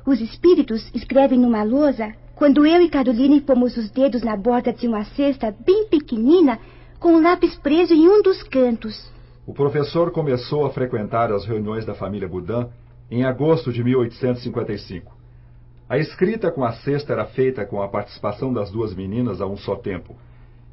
Os 0.07 0.23
espíritos 0.23 0.91
escrevem 0.95 1.39
numa 1.39 1.63
lousa 1.63 2.15
quando 2.35 2.65
eu 2.65 2.81
e 2.81 2.89
Caroline 2.89 3.43
pomos 3.43 3.77
os 3.77 3.91
dedos 3.91 4.23
na 4.23 4.37
borda 4.37 4.73
de 4.73 4.89
uma 4.89 5.05
cesta 5.05 5.55
bem 5.67 5.87
pequenina 5.89 6.59
com 6.99 7.13
um 7.13 7.23
lápis 7.23 7.57
preso 7.57 7.93
em 7.93 8.09
um 8.09 8.23
dos 8.23 8.43
cantos. 8.43 9.13
O 9.47 9.53
professor 9.53 10.11
começou 10.13 10.65
a 10.65 10.71
frequentar 10.71 11.31
as 11.31 11.45
reuniões 11.45 11.85
da 11.85 11.95
família 11.95 12.29
Boudin 12.29 12.69
em 13.11 13.25
agosto 13.25 13.71
de 13.71 13.85
1855. 13.85 15.15
A 15.87 15.99
escrita 15.99 16.51
com 16.51 16.65
a 16.65 16.73
cesta 16.73 17.13
era 17.13 17.27
feita 17.27 17.67
com 17.67 17.83
a 17.83 17.89
participação 17.89 18.53
das 18.53 18.71
duas 18.71 18.95
meninas 18.95 19.43
a 19.43 19.47
um 19.47 19.57
só 19.59 19.77
tempo, 19.77 20.17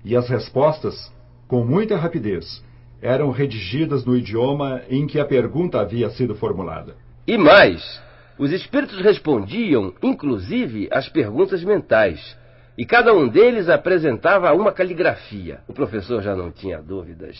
e 0.03 0.15
as 0.15 0.29
respostas, 0.29 1.11
com 1.47 1.65
muita 1.65 1.97
rapidez, 1.97 2.63
eram 3.05 3.29
redigidas 3.29 4.03
no 4.03 4.17
idioma 4.17 4.81
em 4.89 5.05
que 5.05 5.19
a 5.19 5.25
pergunta 5.25 5.79
havia 5.79 6.09
sido 6.09 6.33
formulada. 6.33 6.95
E 7.27 7.37
mais, 7.37 8.01
os 8.35 8.51
espíritos 8.51 8.99
respondiam, 8.99 9.93
inclusive, 10.01 10.89
às 10.91 11.07
perguntas 11.07 11.63
mentais, 11.63 12.35
e 12.75 12.83
cada 12.83 13.13
um 13.13 13.27
deles 13.27 13.69
apresentava 13.69 14.51
uma 14.53 14.71
caligrafia. 14.71 15.59
O 15.67 15.73
professor 15.73 16.23
já 16.23 16.35
não 16.35 16.51
tinha 16.51 16.81
dúvidas. 16.81 17.37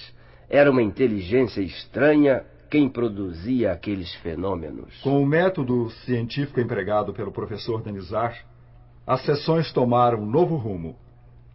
Era 0.48 0.70
uma 0.70 0.84
inteligência 0.84 1.62
estranha 1.62 2.44
quem 2.70 2.88
produzia 2.88 3.72
aqueles 3.72 4.14
fenômenos. 4.16 4.96
Com 5.02 5.22
o 5.22 5.26
método 5.26 5.90
científico 6.06 6.60
empregado 6.60 7.12
pelo 7.12 7.32
professor 7.32 7.82
Denizar, 7.82 8.38
as 9.06 9.26
sessões 9.26 9.74
tomaram 9.74 10.20
um 10.20 10.26
novo 10.26 10.56
rumo. 10.58 10.96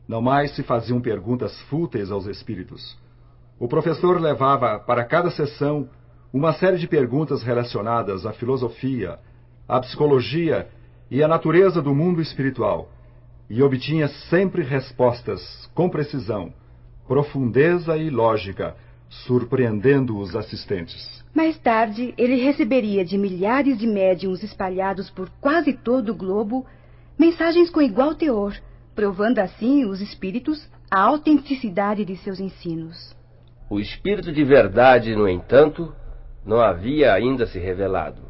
Não 0.08 0.20
mais 0.20 0.54
se 0.56 0.64
faziam 0.64 1.00
perguntas 1.00 1.58
fúteis 1.62 2.10
aos 2.10 2.26
espíritos. 2.26 2.98
O 3.60 3.68
professor 3.68 4.18
levava 4.18 4.78
para 4.78 5.04
cada 5.04 5.30
sessão 5.30 5.86
uma 6.32 6.54
série 6.54 6.78
de 6.78 6.88
perguntas 6.88 7.42
relacionadas 7.42 8.24
à 8.24 8.32
filosofia, 8.32 9.18
à 9.68 9.78
psicologia 9.80 10.66
e 11.10 11.22
à 11.22 11.28
natureza 11.28 11.82
do 11.82 11.94
mundo 11.94 12.22
espiritual, 12.22 12.88
e 13.50 13.62
obtinha 13.62 14.08
sempre 14.30 14.62
respostas 14.62 15.70
com 15.74 15.90
precisão, 15.90 16.54
profundeza 17.06 17.98
e 17.98 18.08
lógica, 18.08 18.74
surpreendendo 19.10 20.16
os 20.16 20.34
assistentes. 20.34 21.22
Mais 21.34 21.58
tarde, 21.58 22.14
ele 22.16 22.36
receberia 22.36 23.04
de 23.04 23.18
milhares 23.18 23.76
de 23.76 23.86
médiums 23.86 24.42
espalhados 24.42 25.10
por 25.10 25.28
quase 25.38 25.74
todo 25.74 26.12
o 26.12 26.16
globo 26.16 26.64
mensagens 27.18 27.68
com 27.68 27.82
igual 27.82 28.14
teor, 28.14 28.56
provando 28.94 29.38
assim 29.38 29.84
os 29.84 30.00
espíritos 30.00 30.66
a 30.90 30.98
autenticidade 31.02 32.06
de 32.06 32.16
seus 32.16 32.40
ensinos. 32.40 33.19
O 33.70 33.80
espírito 33.80 34.32
de 34.32 34.44
verdade, 34.44 35.14
no 35.14 35.28
entanto, 35.28 35.94
não 36.44 36.60
havia 36.60 37.14
ainda 37.14 37.46
se 37.46 37.58
revelado. 37.58 38.22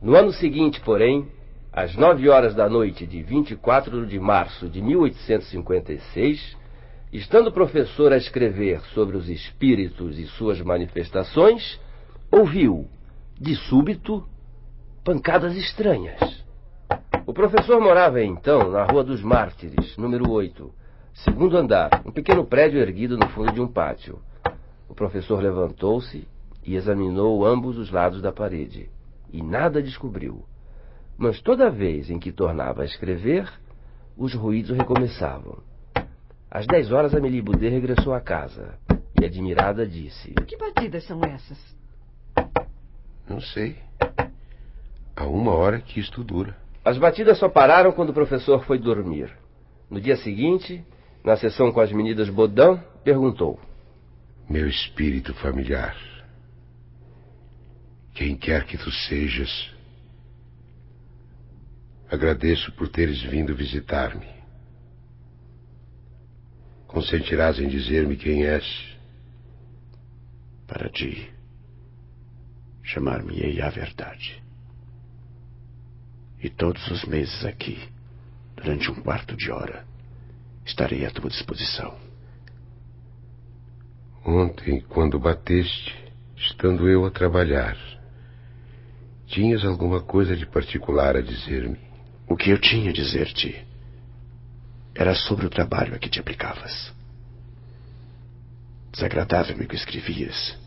No 0.00 0.14
ano 0.14 0.32
seguinte, 0.32 0.80
porém, 0.82 1.26
às 1.72 1.96
nove 1.96 2.28
horas 2.28 2.54
da 2.54 2.68
noite 2.68 3.06
de 3.06 3.22
24 3.22 4.06
de 4.06 4.20
março 4.20 4.68
de 4.68 4.82
1856, 4.82 6.56
Estando 7.12 7.48
o 7.48 7.52
professor 7.52 8.12
a 8.12 8.16
escrever 8.16 8.80
sobre 8.92 9.16
os 9.16 9.28
espíritos 9.28 10.18
e 10.18 10.26
suas 10.26 10.60
manifestações, 10.60 11.80
ouviu, 12.30 12.88
de 13.40 13.54
súbito, 13.54 14.22
pancadas 15.04 15.56
estranhas. 15.56 16.44
O 17.24 17.32
professor 17.32 17.80
morava 17.80 18.22
então 18.22 18.70
na 18.70 18.84
Rua 18.84 19.04
dos 19.04 19.22
Mártires, 19.22 19.96
número 19.96 20.30
8, 20.30 20.70
segundo 21.14 21.56
andar, 21.56 22.02
um 22.04 22.10
pequeno 22.10 22.44
prédio 22.44 22.80
erguido 22.80 23.16
no 23.16 23.28
fundo 23.28 23.52
de 23.52 23.60
um 23.60 23.68
pátio. 23.68 24.18
O 24.88 24.94
professor 24.94 25.42
levantou-se 25.42 26.26
e 26.64 26.74
examinou 26.74 27.44
ambos 27.44 27.76
os 27.78 27.90
lados 27.90 28.20
da 28.20 28.32
parede, 28.32 28.88
e 29.32 29.42
nada 29.42 29.82
descobriu. 29.82 30.44
Mas 31.16 31.40
toda 31.40 31.70
vez 31.70 32.10
em 32.10 32.18
que 32.18 32.32
tornava 32.32 32.82
a 32.82 32.84
escrever, 32.84 33.50
os 34.16 34.34
ruídos 34.34 34.76
recomeçavam. 34.76 35.58
Às 36.50 36.66
dez 36.66 36.90
horas, 36.92 37.14
Amélie 37.14 37.42
Boudet 37.42 37.70
regressou 37.70 38.14
à 38.14 38.20
casa 38.20 38.78
e, 39.20 39.24
admirada, 39.24 39.86
disse: 39.86 40.32
Que 40.46 40.56
batidas 40.56 41.04
são 41.04 41.20
essas? 41.22 41.58
Não 43.28 43.40
sei. 43.40 43.76
Há 45.16 45.26
uma 45.26 45.52
hora 45.52 45.80
que 45.80 45.98
isto 45.98 46.22
dura. 46.22 46.56
As 46.84 46.98
batidas 46.98 47.38
só 47.38 47.48
pararam 47.48 47.92
quando 47.92 48.10
o 48.10 48.14
professor 48.14 48.64
foi 48.64 48.78
dormir. 48.78 49.30
No 49.90 50.00
dia 50.00 50.16
seguinte, 50.16 50.84
na 51.24 51.36
sessão 51.36 51.72
com 51.72 51.80
as 51.80 51.90
meninas 51.90 52.28
Baudin, 52.28 52.80
perguntou: 53.02 53.58
Meu 54.48 54.68
espírito 54.68 55.34
familiar, 55.34 55.96
quem 58.14 58.36
quer 58.36 58.64
que 58.64 58.78
tu 58.78 58.92
sejas, 58.92 59.74
agradeço 62.08 62.70
por 62.72 62.88
teres 62.88 63.20
vindo 63.22 63.56
visitar-me. 63.56 64.24
Consentirás 66.86 67.58
em 67.58 67.66
dizer-me 67.66 68.16
quem 68.16 68.44
és? 68.44 68.96
Para 70.68 70.88
ti, 70.90 71.28
chamar-me-ei 72.84 73.60
a 73.60 73.68
verdade. 73.68 74.40
E 76.40 76.48
todos 76.48 76.88
os 76.88 77.04
meses 77.04 77.44
aqui, 77.44 77.76
durante 78.54 78.92
um 78.92 79.02
quarto 79.02 79.36
de 79.36 79.50
hora, 79.50 79.84
estarei 80.64 81.04
à 81.04 81.10
tua 81.10 81.30
disposição. 81.30 82.05
Ontem, 84.26 84.80
quando 84.88 85.20
bateste, 85.20 85.94
estando 86.36 86.88
eu 86.88 87.06
a 87.06 87.12
trabalhar, 87.12 87.76
tinhas 89.28 89.64
alguma 89.64 90.00
coisa 90.00 90.36
de 90.36 90.44
particular 90.44 91.14
a 91.14 91.20
dizer-me? 91.20 91.78
O 92.28 92.36
que 92.36 92.50
eu 92.50 92.60
tinha 92.60 92.90
a 92.90 92.92
dizer-te 92.92 93.64
era 94.96 95.14
sobre 95.14 95.46
o 95.46 95.50
trabalho 95.50 95.94
a 95.94 95.98
que 95.98 96.08
te 96.08 96.18
aplicavas. 96.18 96.92
Desagradável-me 98.90 99.64
o 99.64 99.68
que 99.68 99.76
escrevias 99.76 100.58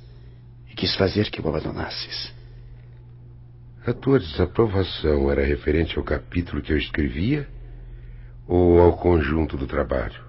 e 0.69 0.75
quis 0.75 0.95
fazer 0.95 1.29
que 1.29 1.41
o 1.41 1.49
abandonasses. 1.49 2.33
A 3.85 3.91
tua 3.91 4.19
desaprovação 4.19 5.29
era 5.29 5.43
referente 5.43 5.97
ao 5.97 6.05
capítulo 6.05 6.61
que 6.61 6.71
eu 6.71 6.77
escrevia 6.77 7.45
ou 8.47 8.79
ao 8.79 8.95
conjunto 8.95 9.57
do 9.57 9.67
trabalho? 9.67 10.23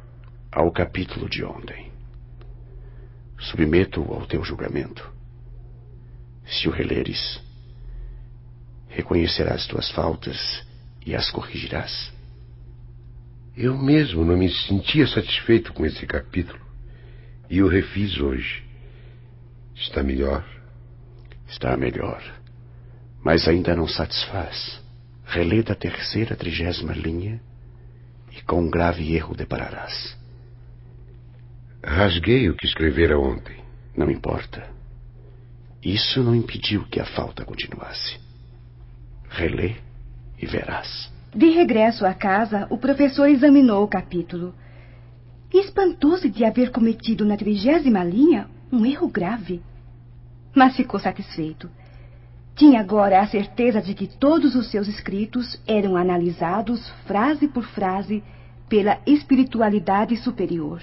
Ao 0.51 0.73
capítulo 0.73 1.29
de 1.29 1.45
ontem. 1.45 1.90
Submeto-o 3.41 4.13
ao 4.13 4.27
teu 4.27 4.45
julgamento. 4.45 5.11
Se 6.47 6.69
o 6.69 6.71
releres, 6.71 7.41
reconhecerás 8.89 9.67
tuas 9.67 9.91
faltas 9.91 10.67
e 11.05 11.15
as 11.15 11.31
corrigirás. 11.31 12.13
Eu 13.57 13.77
mesmo 13.77 14.25
não 14.25 14.37
me 14.37 14.51
sentia 14.51 15.07
satisfeito 15.07 15.73
com 15.73 15.87
esse 15.87 16.07
capítulo 16.07 16.61
e 17.49 17.63
o 17.63 17.69
refiz 17.69 18.19
hoje. 18.21 18.63
Está 19.75 20.03
melhor? 20.03 20.45
Está 21.49 21.77
melhor. 21.77 22.23
Mas 23.25 23.49
ainda 23.49 23.75
não 23.75 23.89
satisfaz. 23.89 24.81
Relê 25.25 25.63
da 25.63 25.75
terceira 25.75 26.37
trigésima 26.37 26.93
linha 26.93 27.41
e 28.33 28.43
com 28.43 28.61
um 28.63 28.71
grave 28.71 29.15
erro 29.15 29.35
depararás. 29.35 30.20
Rasguei 31.83 32.51
o 32.51 32.55
que 32.55 32.67
escrevera 32.67 33.19
ontem. 33.19 33.57
Não 33.97 34.11
importa. 34.11 34.69
Isso 35.83 36.23
não 36.23 36.35
impediu 36.35 36.85
que 36.85 37.01
a 37.01 37.07
falta 37.07 37.45
continuasse. 37.45 38.19
Relê 39.31 39.77
e 40.39 40.47
verás. 40.47 41.11
De 41.35 41.49
regresso 41.49 42.05
à 42.05 42.13
casa, 42.13 42.67
o 42.71 42.77
professor 42.77 43.29
examinou 43.29 43.83
o 43.83 43.89
capítulo. 43.89 44.55
Espantou-se 45.53 46.29
de 46.29 46.45
haver 46.45 46.71
cometido 46.71 47.25
na 47.25 47.37
trigésima 47.37 48.05
linha 48.05 48.49
um 48.71 48.85
erro 48.85 49.09
grave. 49.09 49.63
Mas 50.55 50.77
ficou 50.77 51.01
satisfeito. 51.01 51.71
Tinha 52.55 52.81
agora 52.81 53.21
a 53.21 53.27
certeza 53.27 53.81
de 53.81 53.95
que 53.95 54.07
todos 54.07 54.55
os 54.55 54.71
seus 54.71 54.87
escritos 54.87 55.59
eram 55.67 55.97
analisados, 55.97 56.91
frase 57.07 57.49
por 57.49 57.65
frase, 57.65 58.23
pela 58.69 58.99
espiritualidade 59.07 60.17
superior. 60.19 60.83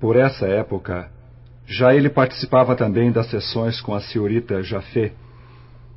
Por 0.00 0.16
essa 0.16 0.46
época, 0.46 1.10
já 1.66 1.94
ele 1.94 2.08
participava 2.08 2.74
também 2.76 3.10
das 3.10 3.28
sessões 3.28 3.80
com 3.80 3.94
a 3.94 4.00
senhorita 4.00 4.62
Jafé, 4.62 5.12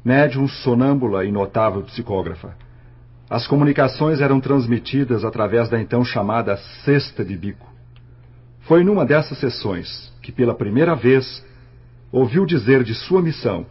médium 0.04 0.48
sonâmbula 0.48 1.24
e 1.24 1.32
notável 1.32 1.82
psicógrafa. 1.84 2.56
As 3.30 3.48
comunicações 3.48 4.20
eram 4.20 4.42
transmitidas 4.42 5.24
através 5.24 5.70
da 5.70 5.80
então 5.80 6.04
chamada 6.04 6.58
cesta 6.84 7.24
de 7.24 7.38
bico. 7.38 7.72
Foi 8.62 8.84
numa 8.84 9.06
dessas 9.06 9.38
sessões 9.38 10.12
que, 10.22 10.32
pela 10.32 10.54
primeira 10.54 10.96
vez, 10.96 11.46
ouviu 12.12 12.46
dizer 12.46 12.84
de 12.84 12.94
sua 12.94 13.22
missão, 13.22 13.66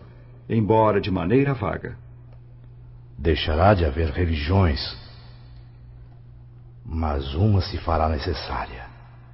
embora 0.48 1.00
de 1.00 1.10
maneira 1.10 1.52
vaga. 1.52 1.96
Deixará 3.18 3.74
de 3.74 3.84
haver 3.84 4.10
religiões, 4.10 4.96
mas 6.84 7.34
uma 7.34 7.60
se 7.60 7.76
fará 7.78 8.08
necessária, 8.08 8.89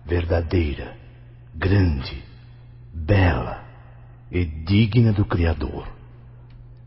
verdadeira, 0.06 0.96
grande, 1.52 2.22
bela 2.94 3.64
e 4.30 4.44
digna 4.44 5.12
do 5.12 5.24
Criador. 5.24 5.88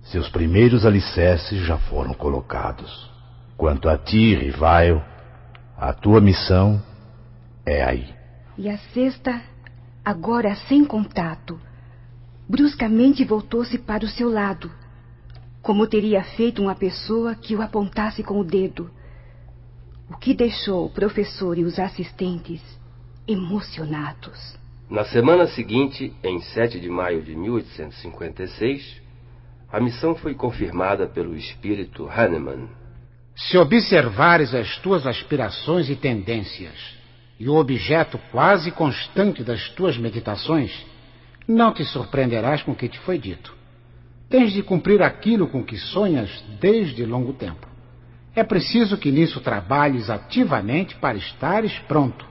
Seus 0.04 0.30
primeiros 0.30 0.86
alicerces 0.86 1.66
já 1.66 1.78
foram 1.78 2.14
colocados. 2.14 3.12
Quanto 3.58 3.90
a 3.90 3.98
ti, 3.98 4.36
Rivaio, 4.36 5.04
a 5.78 5.92
tua 5.92 6.22
missão 6.22 6.82
é 7.66 7.84
aí. 7.84 8.10
E 8.58 8.70
a 8.70 8.78
cesta, 8.94 9.42
agora 10.04 10.56
sem 10.56 10.86
contato, 10.86 11.60
bruscamente 12.48 13.26
voltou-se 13.26 13.78
para 13.78 14.06
o 14.06 14.10
seu 14.10 14.30
lado, 14.30 14.72
como 15.62 15.86
teria 15.88 16.24
feito 16.24 16.62
uma 16.62 16.74
pessoa 16.74 17.36
que 17.36 17.54
o 17.54 17.62
apontasse 17.62 18.24
com 18.24 18.40
o 18.40 18.46
dedo. 18.46 18.90
O 20.10 20.18
que 20.18 20.34
deixou 20.34 20.86
o 20.86 20.90
professor 20.90 21.58
e 21.58 21.64
os 21.64 21.78
assistentes 21.78 22.79
emocionados. 23.30 24.58
Na 24.90 25.06
semana 25.06 25.46
seguinte, 25.46 26.12
em 26.24 26.42
7 26.42 26.80
de 26.80 26.90
maio 26.90 27.22
de 27.22 27.36
1856, 27.36 29.02
a 29.72 29.80
missão 29.80 30.16
foi 30.16 30.34
confirmada 30.34 31.06
pelo 31.06 31.38
espírito 31.38 32.10
Hahnemann. 32.10 32.68
Se 33.36 33.56
observares 33.56 34.56
as 34.56 34.78
tuas 34.80 35.06
aspirações 35.06 35.90
e 35.92 35.96
tendências 35.96 36.74
e 37.40 37.48
o 37.48 37.56
objeto 37.56 38.20
quase 38.32 38.72
constante 38.72 39.44
das 39.44 39.70
tuas 39.70 39.96
meditações, 39.96 40.74
não 41.48 41.72
te 41.72 41.86
surpreenderás 41.86 42.64
com 42.64 42.72
o 42.72 42.76
que 42.76 42.90
te 42.90 43.00
foi 43.00 43.20
dito. 43.20 43.56
Tens 44.28 44.52
de 44.52 44.64
cumprir 44.64 45.04
aquilo 45.04 45.48
com 45.48 45.64
que 45.64 45.78
sonhas 45.78 46.44
desde 46.60 47.06
longo 47.06 47.34
tempo. 47.34 47.68
É 48.36 48.44
preciso 48.44 48.98
que 48.98 49.12
nisso 49.12 49.40
trabalhes 49.40 50.10
ativamente 50.10 50.96
para 50.96 51.18
estares 51.18 51.78
pronto, 51.88 52.29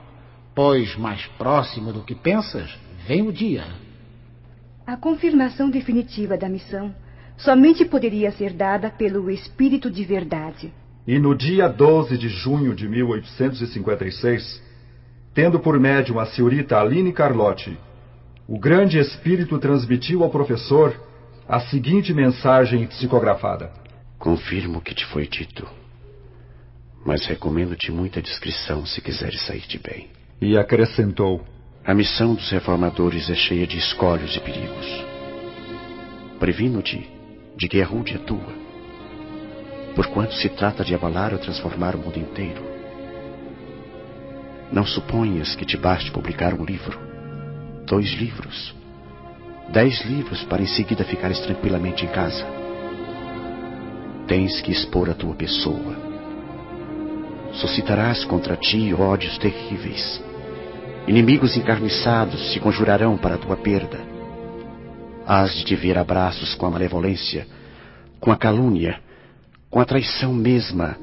pois 0.61 0.93
mais 0.97 1.25
próximo 1.37 1.93
do 1.93 2.01
que 2.01 2.13
pensas 2.13 2.69
vem 3.07 3.25
o 3.25 3.31
dia. 3.31 3.63
A 4.85 4.97
confirmação 4.97 5.69
definitiva 5.69 6.37
da 6.37 6.49
missão 6.49 6.93
somente 7.37 7.85
poderia 7.85 8.29
ser 8.33 8.51
dada 8.51 8.89
pelo 8.89 9.31
Espírito 9.31 9.89
de 9.89 10.03
Verdade. 10.03 10.73
E 11.07 11.17
no 11.17 11.33
dia 11.33 11.69
12 11.69 12.17
de 12.17 12.27
junho 12.27 12.75
de 12.75 12.89
1856, 12.89 14.61
tendo 15.33 15.61
por 15.61 15.79
médium 15.79 16.19
a 16.19 16.25
senhorita 16.25 16.77
Aline 16.77 17.13
Carlotti, 17.13 17.79
o 18.45 18.59
grande 18.59 18.99
espírito 18.99 19.57
transmitiu 19.59 20.25
ao 20.25 20.29
professor 20.29 20.93
a 21.47 21.61
seguinte 21.61 22.13
mensagem 22.13 22.85
psicografada: 22.85 23.71
Confirmo 24.17 24.79
o 24.79 24.81
que 24.81 24.93
te 24.93 25.05
foi 25.05 25.25
dito, 25.25 25.65
mas 27.05 27.25
recomendo-te 27.25 27.93
muita 27.93 28.21
discrição 28.21 28.85
se 28.85 28.99
quiseres 28.99 29.41
sair 29.45 29.65
de 29.65 29.79
bem. 29.79 30.18
E 30.41 30.57
acrescentou: 30.57 31.41
A 31.85 31.93
missão 31.93 32.35
dos 32.35 32.49
reformadores 32.49 33.29
é 33.29 33.35
cheia 33.35 33.67
de 33.67 33.77
escolhos 33.77 34.35
e 34.35 34.39
perigos. 34.39 35.05
Previno-te 36.39 37.09
de 37.57 37.67
que 37.67 37.79
é 37.79 37.83
rude 37.83 38.15
a 38.15 38.19
tua 38.19 38.69
porquanto 39.99 40.33
se 40.35 40.47
trata 40.47 40.81
de 40.81 40.95
abalar 40.95 41.33
ou 41.33 41.39
transformar 41.39 41.93
o 41.93 41.99
mundo 41.99 42.17
inteiro. 42.17 42.63
Não 44.71 44.85
suponhas 44.85 45.55
que 45.55 45.65
te 45.65 45.75
baste 45.75 46.09
publicar 46.09 46.53
um 46.53 46.63
livro, 46.63 46.97
dois 47.85 48.13
livros, 48.13 48.73
dez 49.69 50.01
livros 50.05 50.41
para 50.43 50.61
em 50.61 50.67
seguida 50.67 51.03
ficares 51.03 51.41
tranquilamente 51.41 52.05
em 52.05 52.07
casa. 52.07 52.45
Tens 54.25 54.61
que 54.61 54.71
expor 54.71 55.09
a 55.09 55.13
tua 55.13 55.35
pessoa. 55.35 55.97
Suscitarás 57.53 58.23
contra 58.23 58.55
ti 58.55 58.93
ódios 58.93 59.37
terríveis. 59.39 60.28
Inimigos 61.09 61.57
encarniçados 61.57 62.53
se 62.53 62.59
conjurarão 62.59 63.17
para 63.17 63.33
a 63.33 63.37
tua 63.39 63.57
perda. 63.57 63.97
Hás 65.25 65.55
de 65.55 65.65
te 65.65 65.75
ver 65.75 65.97
abraços 65.97 66.53
com 66.53 66.67
a 66.67 66.69
malevolência, 66.69 67.47
com 68.19 68.31
a 68.31 68.37
calúnia, 68.37 69.01
com 69.71 69.79
a 69.79 69.85
traição 69.85 70.31
mesma 70.31 70.95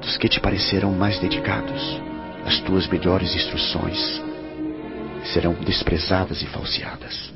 dos 0.00 0.16
que 0.16 0.26
te 0.26 0.40
parecerão 0.40 0.90
mais 0.92 1.18
dedicados. 1.18 2.00
As 2.46 2.60
tuas 2.60 2.88
melhores 2.88 3.34
instruções 3.34 4.22
serão 5.34 5.52
desprezadas 5.52 6.40
e 6.40 6.46
falseadas. 6.46 7.30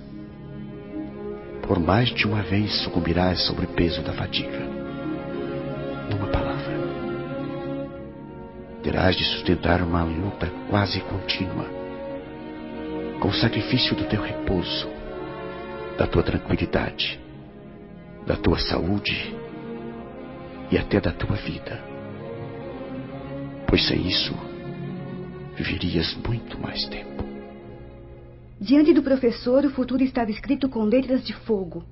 Por 1.67 1.79
mais 1.79 2.09
de 2.09 2.27
uma 2.27 2.41
vez 2.41 2.73
sucumbirás 2.81 3.43
sobre 3.43 3.67
o 3.67 3.69
peso 3.69 4.01
da 4.01 4.15
fadiga. 4.15 4.78
Terás 8.83 9.17
de 9.17 9.25
sustentar 9.25 9.83
uma 9.83 10.05
luta 10.05 10.51
quase 10.69 11.01
contínua, 11.01 11.67
com 13.21 13.29
o 13.29 13.35
sacrifício 13.35 13.97
do 13.97 14.05
teu 14.05 14.23
repouso, 14.23 14.89
da 15.97 16.07
tua 16.07 16.23
tranquilidade, 16.23 17.21
da 18.27 18.37
tua 18.37 18.59
saúde 18.59 19.35
e 20.71 20.79
até 20.79 21.01
da 21.01 21.13
tua 21.13 21.37
vida. 21.37 21.83
Pois 23.67 23.87
sem 23.87 24.07
isso, 24.07 24.35
viverias 25.57 26.17
muito 26.27 26.59
mais 26.61 26.87
tempo. 26.87 27.25
Diante 28.61 28.93
do 28.93 29.03
professor, 29.03 29.65
o 29.65 29.71
futuro 29.71 30.03
estava 30.03 30.31
escrito 30.31 30.69
com 30.69 30.83
letras 30.83 31.25
de 31.25 31.33
fogo. 31.33 31.85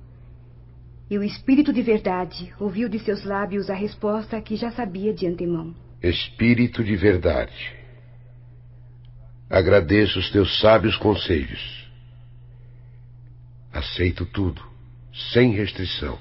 E 1.09 1.17
o 1.17 1.23
Espírito 1.23 1.71
de 1.71 1.81
Verdade 1.81 2.53
ouviu 2.59 2.89
de 2.89 2.99
seus 2.99 3.23
lábios 3.23 3.69
a 3.69 3.73
resposta 3.73 4.41
que 4.41 4.57
já 4.57 4.71
sabia 4.71 5.13
de 5.13 5.25
antemão. 5.25 5.73
Espírito 6.01 6.83
de 6.83 6.95
Verdade, 6.95 7.73
agradeço 9.49 10.19
os 10.19 10.29
teus 10.29 10.59
sábios 10.59 10.95
conselhos. 10.95 11.89
Aceito 13.73 14.25
tudo, 14.25 14.61
sem 15.33 15.53
restrição 15.53 16.19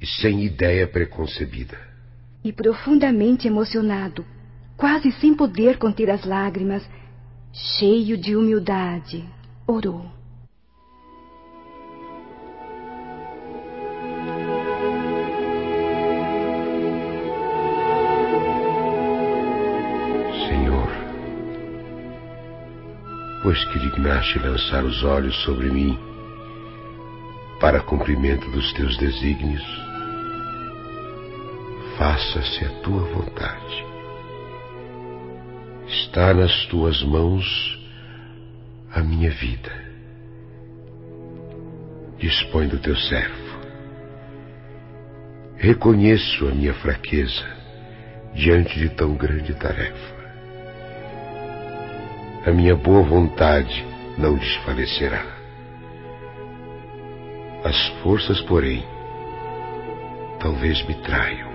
e 0.00 0.06
sem 0.06 0.44
ideia 0.44 0.86
preconcebida. 0.86 1.78
E 2.42 2.52
profundamente 2.52 3.46
emocionado, 3.46 4.24
quase 4.76 5.12
sem 5.12 5.34
poder 5.34 5.76
conter 5.76 6.10
as 6.10 6.24
lágrimas, 6.24 6.88
cheio 7.52 8.16
de 8.16 8.34
humildade, 8.34 9.24
orou. 9.66 10.10
Pois 23.44 23.62
que 23.66 23.78
dignaste 23.78 24.38
lançar 24.38 24.82
os 24.84 25.04
olhos 25.04 25.36
sobre 25.42 25.70
mim, 25.70 25.98
para 27.60 27.78
cumprimento 27.80 28.50
dos 28.50 28.72
teus 28.72 28.96
desígnios, 28.96 29.62
faça-se 31.98 32.64
a 32.64 32.70
tua 32.80 33.02
vontade. 33.02 33.84
Está 35.86 36.32
nas 36.32 36.64
tuas 36.68 37.02
mãos 37.02 37.78
a 38.90 39.00
minha 39.02 39.30
vida. 39.30 39.70
Dispõe 42.16 42.66
do 42.66 42.78
teu 42.78 42.96
servo. 42.96 43.58
Reconheço 45.58 46.48
a 46.48 46.50
minha 46.50 46.72
fraqueza 46.72 47.46
diante 48.32 48.78
de 48.78 48.88
tão 48.88 49.14
grande 49.14 49.52
tarefa. 49.52 50.23
A 52.46 52.50
minha 52.50 52.76
boa 52.76 53.02
vontade 53.02 53.86
não 54.18 54.36
desfalecerá. 54.36 55.24
As 57.64 57.86
forças, 58.02 58.38
porém, 58.42 58.84
talvez 60.40 60.86
me 60.86 60.92
traiam. 60.96 61.48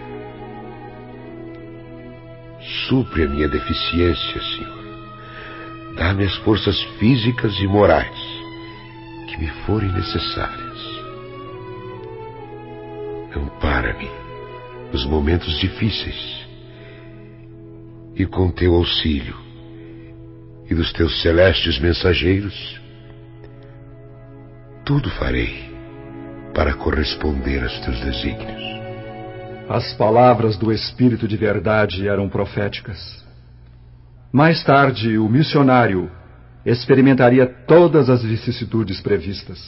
Supre 2.87 3.23
a 3.23 3.29
minha 3.29 3.47
deficiência, 3.47 4.41
Senhor. 4.41 5.93
Dá-me 5.95 6.23
as 6.25 6.35
forças 6.37 6.81
físicas 6.97 7.53
e 7.59 7.67
morais 7.67 8.19
que 9.27 9.37
me 9.37 9.47
forem 9.67 9.91
necessárias. 9.91 10.79
Ampara-me 13.35 14.09
nos 14.91 15.05
momentos 15.05 15.55
difíceis 15.59 16.47
e 18.15 18.25
com 18.25 18.49
teu 18.49 18.73
auxílio 18.73 19.48
e 20.69 20.75
dos 20.75 20.93
teus 20.93 21.21
celestes 21.21 21.79
mensageiros, 21.79 22.79
tudo 24.85 25.09
farei 25.11 25.69
para 26.53 26.73
corresponder 26.73 27.63
aos 27.63 27.79
teus 27.79 27.99
desígnios. 28.01 28.63
As 29.67 29.93
palavras 29.93 30.57
do 30.57 30.71
Espírito 30.71 31.27
de 31.27 31.37
Verdade 31.37 32.07
eram 32.07 32.27
proféticas. 32.29 33.23
Mais 34.31 34.63
tarde, 34.63 35.17
o 35.17 35.27
missionário 35.27 36.11
experimentaria 36.65 37.47
todas 37.47 38.09
as 38.09 38.23
vicissitudes 38.23 39.01
previstas. 39.01 39.59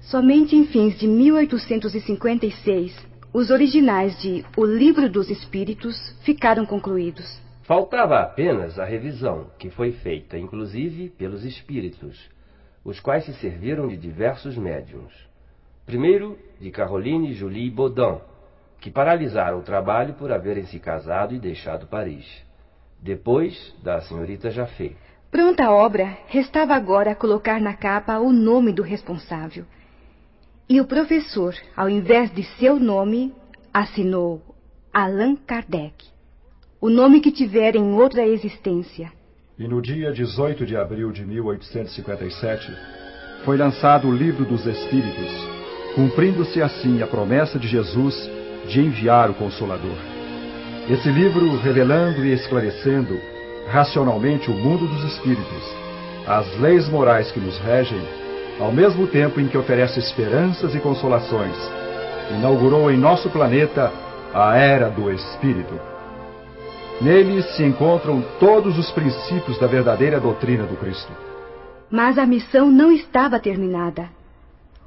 Somente 0.00 0.56
em 0.56 0.66
fins 0.66 0.98
de 0.98 1.06
1856, 1.06 2.94
os 3.32 3.50
originais 3.50 4.20
de 4.20 4.44
O 4.56 4.64
Livro 4.64 5.08
dos 5.08 5.30
Espíritos 5.30 5.96
ficaram 6.22 6.64
concluídos. 6.64 7.45
Faltava 7.66 8.20
apenas 8.20 8.78
a 8.78 8.84
revisão, 8.84 9.50
que 9.58 9.70
foi 9.70 9.90
feita 9.90 10.38
inclusive 10.38 11.10
pelos 11.10 11.44
espíritos, 11.44 12.30
os 12.84 13.00
quais 13.00 13.24
se 13.24 13.34
serviram 13.34 13.88
de 13.88 13.96
diversos 13.96 14.56
médiums. 14.56 15.12
Primeiro, 15.84 16.38
de 16.60 16.70
Caroline 16.70 17.32
Julie 17.32 17.68
Baudin, 17.68 18.20
que 18.80 18.88
paralisaram 18.88 19.58
o 19.58 19.62
trabalho 19.62 20.14
por 20.14 20.30
haverem 20.30 20.64
se 20.66 20.78
casado 20.78 21.34
e 21.34 21.40
deixado 21.40 21.88
Paris. 21.88 22.24
Depois, 23.02 23.74
da 23.82 24.00
senhorita 24.00 24.48
Jaffé. 24.48 24.92
Pronta 25.28 25.64
a 25.64 25.74
obra, 25.74 26.16
restava 26.28 26.72
agora 26.72 27.16
colocar 27.16 27.60
na 27.60 27.74
capa 27.74 28.20
o 28.20 28.32
nome 28.32 28.72
do 28.72 28.82
responsável. 28.82 29.64
E 30.68 30.80
o 30.80 30.86
professor, 30.86 31.52
ao 31.76 31.88
invés 31.88 32.32
de 32.32 32.44
seu 32.58 32.78
nome, 32.78 33.34
assinou 33.74 34.40
Allan 34.94 35.34
Kardec, 35.34 36.15
o 36.80 36.90
nome 36.90 37.20
que 37.20 37.32
tivera 37.32 37.78
em 37.78 37.94
outra 37.94 38.26
existência. 38.26 39.10
E 39.58 39.66
no 39.66 39.80
dia 39.80 40.12
18 40.12 40.66
de 40.66 40.76
abril 40.76 41.10
de 41.10 41.24
1857, 41.24 42.70
foi 43.44 43.56
lançado 43.56 44.08
o 44.08 44.14
Livro 44.14 44.44
dos 44.44 44.66
Espíritos, 44.66 45.30
cumprindo-se 45.94 46.60
assim 46.60 47.02
a 47.02 47.06
promessa 47.06 47.58
de 47.58 47.66
Jesus 47.66 48.14
de 48.68 48.80
enviar 48.80 49.30
o 49.30 49.34
Consolador. 49.34 49.96
Esse 50.90 51.08
livro, 51.08 51.56
revelando 51.58 52.24
e 52.24 52.32
esclarecendo 52.32 53.18
racionalmente 53.68 54.50
o 54.50 54.54
mundo 54.54 54.86
dos 54.86 55.04
espíritos, 55.04 55.74
as 56.26 56.58
leis 56.60 56.88
morais 56.88 57.32
que 57.32 57.40
nos 57.40 57.58
regem, 57.58 58.00
ao 58.60 58.70
mesmo 58.70 59.06
tempo 59.06 59.40
em 59.40 59.48
que 59.48 59.56
oferece 59.56 59.98
esperanças 59.98 60.74
e 60.74 60.80
consolações, 60.80 61.56
inaugurou 62.38 62.90
em 62.90 62.96
nosso 62.96 63.30
planeta 63.30 63.90
a 64.34 64.56
Era 64.56 64.90
do 64.90 65.10
Espírito. 65.10 65.95
Nele 67.00 67.42
se 67.42 67.62
encontram 67.62 68.24
todos 68.40 68.78
os 68.78 68.90
princípios 68.90 69.58
da 69.58 69.66
verdadeira 69.66 70.18
doutrina 70.18 70.64
do 70.64 70.76
Cristo. 70.76 71.12
Mas 71.90 72.16
a 72.16 72.24
missão 72.24 72.70
não 72.70 72.90
estava 72.90 73.38
terminada. 73.38 74.08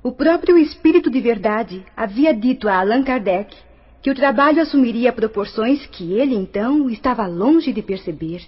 O 0.01 0.11
próprio 0.11 0.57
Espírito 0.57 1.11
de 1.11 1.21
Verdade 1.21 1.85
havia 1.95 2.33
dito 2.33 2.67
a 2.67 2.79
Allan 2.79 3.03
Kardec 3.03 3.55
que 4.01 4.09
o 4.09 4.15
trabalho 4.15 4.59
assumiria 4.59 5.13
proporções 5.13 5.85
que 5.85 6.13
ele 6.13 6.33
então 6.33 6.89
estava 6.89 7.27
longe 7.27 7.71
de 7.71 7.83
perceber. 7.83 8.41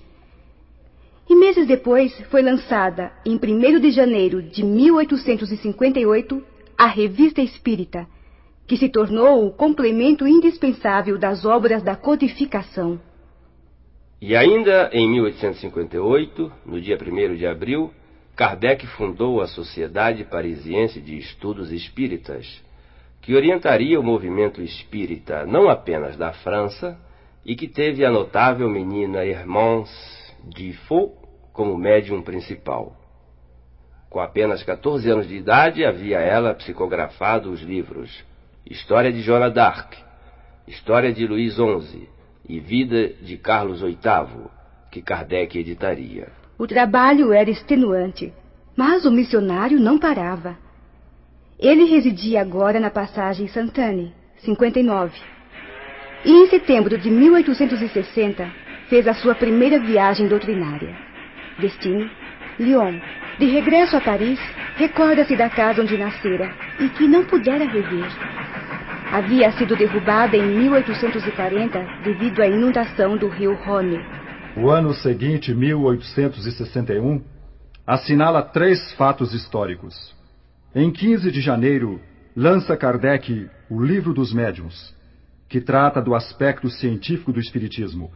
E 1.30 1.36
meses 1.36 1.68
depois 1.68 2.20
foi 2.32 2.42
lançada, 2.42 3.12
em 3.24 3.36
1 3.36 3.80
de 3.80 3.92
janeiro 3.92 4.42
de 4.42 4.64
1858, 4.64 6.44
a 6.76 6.88
Revista 6.88 7.42
Espírita, 7.42 8.08
que 8.66 8.76
se 8.76 8.90
tornou 8.90 9.46
o 9.46 9.52
complemento 9.52 10.28
indispensável 10.28 11.18
das 11.18 11.46
obras 11.46 11.84
da 11.84 11.96
codificação. 11.96 13.00
E 14.22 14.36
ainda 14.36 14.92
em 14.94 15.10
1858, 15.10 16.52
no 16.64 16.80
dia 16.80 16.96
1 16.96 17.36
de 17.38 17.48
abril, 17.48 17.92
Kardec 18.36 18.86
fundou 18.86 19.42
a 19.42 19.48
Sociedade 19.48 20.24
Parisiense 20.26 21.02
de 21.02 21.18
Estudos 21.18 21.72
Espíritas, 21.72 22.64
que 23.20 23.34
orientaria 23.34 24.00
o 24.00 24.04
movimento 24.04 24.62
espírita 24.62 25.44
não 25.48 25.68
apenas 25.68 26.16
da 26.18 26.32
França 26.34 27.00
e 27.44 27.56
que 27.56 27.68
teve 27.68 28.06
a 28.06 28.12
notável 28.12 28.70
menina 28.70 29.26
Hermance 29.26 29.92
Diffot 30.44 31.14
como 31.52 31.76
médium 31.76 32.22
principal. 32.22 32.96
Com 34.08 34.20
apenas 34.20 34.62
14 34.62 35.10
anos 35.10 35.28
de 35.28 35.36
idade, 35.36 35.84
havia 35.84 36.20
ela 36.20 36.54
psicografado 36.54 37.50
os 37.50 37.62
livros 37.62 38.24
História 38.70 39.12
de 39.12 39.22
Joana 39.22 39.50
d'Arc, 39.50 39.98
História 40.68 41.12
de 41.12 41.26
Luís 41.26 41.56
XI 41.56 42.11
e 42.48 42.60
Vida 42.60 43.10
de 43.22 43.38
Carlos 43.38 43.82
VIII, 43.82 44.50
que 44.92 45.02
Kardec 45.02 45.58
editaria. 45.58 46.30
O 46.58 46.68
trabalho 46.68 47.32
era 47.32 47.50
extenuante, 47.50 48.34
mas 48.76 49.06
o 49.06 49.12
missionário 49.12 49.80
não 49.80 49.98
parava. 49.98 50.58
Ele 51.60 51.86
residia 51.86 52.42
agora 52.42 52.80
na 52.80 52.90
passagem 52.90 53.48
Santane, 53.48 54.14
59. 54.40 55.18
E 56.26 56.32
em 56.32 56.48
setembro 56.50 56.98
de 56.98 57.10
1860 57.10 58.52
fez 58.90 59.08
a 59.08 59.14
sua 59.14 59.34
primeira 59.34 59.80
viagem 59.80 60.28
doutrinária. 60.28 60.96
Destino: 61.60 62.10
Lyon. 62.60 63.00
De 63.40 63.46
regresso 63.46 63.96
a 63.96 64.02
Paris, 64.02 64.40
recorda-se 64.76 65.36
da 65.36 65.50
casa 65.50 65.82
onde 65.82 65.98
nascera 65.98 66.54
e 66.80 66.90
que 66.90 67.08
não 67.08 67.26
pudera 67.26 67.66
rever. 67.66 68.10
Havia 69.12 69.52
sido 69.58 69.76
derrubada 69.76 70.38
em 70.38 70.58
1840 70.58 72.02
devido 72.02 72.42
à 72.42 72.48
inundação 72.48 73.18
do 73.18 73.28
rio 73.28 73.54
Rhône. 73.56 74.00
O 74.56 74.70
ano 74.70 74.94
seguinte, 74.94 75.54
1861, 75.54 77.22
assinala 77.86 78.42
três 78.42 78.94
fatos 78.94 79.34
históricos. 79.34 80.16
Em 80.74 80.90
15 80.90 81.30
de 81.30 81.42
janeiro, 81.42 82.00
lança 82.34 82.78
Kardec 82.78 83.50
o 83.70 83.84
Livro 83.84 84.14
dos 84.14 84.34
Médiuns, 84.34 84.96
que 85.50 85.60
trata 85.60 86.02
do 86.02 86.16
aspecto 86.16 86.70
científico 86.70 87.34
do 87.34 87.40
Espiritismo, 87.42 88.12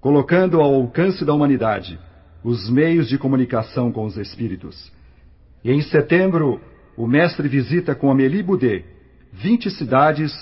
colocando 0.00 0.60
ao 0.60 0.74
alcance 0.74 1.24
da 1.24 1.32
humanidade 1.32 1.96
os 2.42 2.68
meios 2.68 3.08
de 3.08 3.18
comunicação 3.18 3.92
com 3.92 4.04
os 4.04 4.16
espíritos. 4.16 4.92
E 5.62 5.70
em 5.70 5.80
setembro, 5.80 6.60
o 6.96 7.06
mestre 7.06 7.46
visita 7.46 7.94
com 7.94 8.10
Amélie 8.10 8.42
Boudet 8.42 8.93
20 9.36 9.70
cidades, 9.70 10.32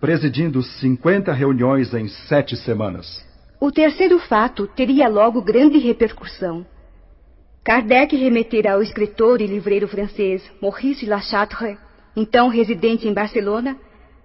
presidindo 0.00 0.62
50 0.62 1.32
reuniões 1.32 1.92
em 1.92 2.08
sete 2.08 2.56
semanas. 2.56 3.24
O 3.60 3.70
terceiro 3.70 4.18
fato 4.18 4.66
teria 4.66 5.08
logo 5.08 5.42
grande 5.42 5.78
repercussão. 5.78 6.64
Kardec 7.62 8.16
remetera 8.16 8.72
ao 8.72 8.82
escritor 8.82 9.42
e 9.42 9.46
livreiro 9.46 9.86
francês 9.86 10.42
Maurice 10.62 11.04
Lachatre, 11.04 11.76
então 12.16 12.48
residente 12.48 13.06
em 13.06 13.12
Barcelona, 13.12 13.76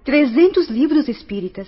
300 0.05 0.69
livros 0.69 1.09
espíritas. 1.09 1.67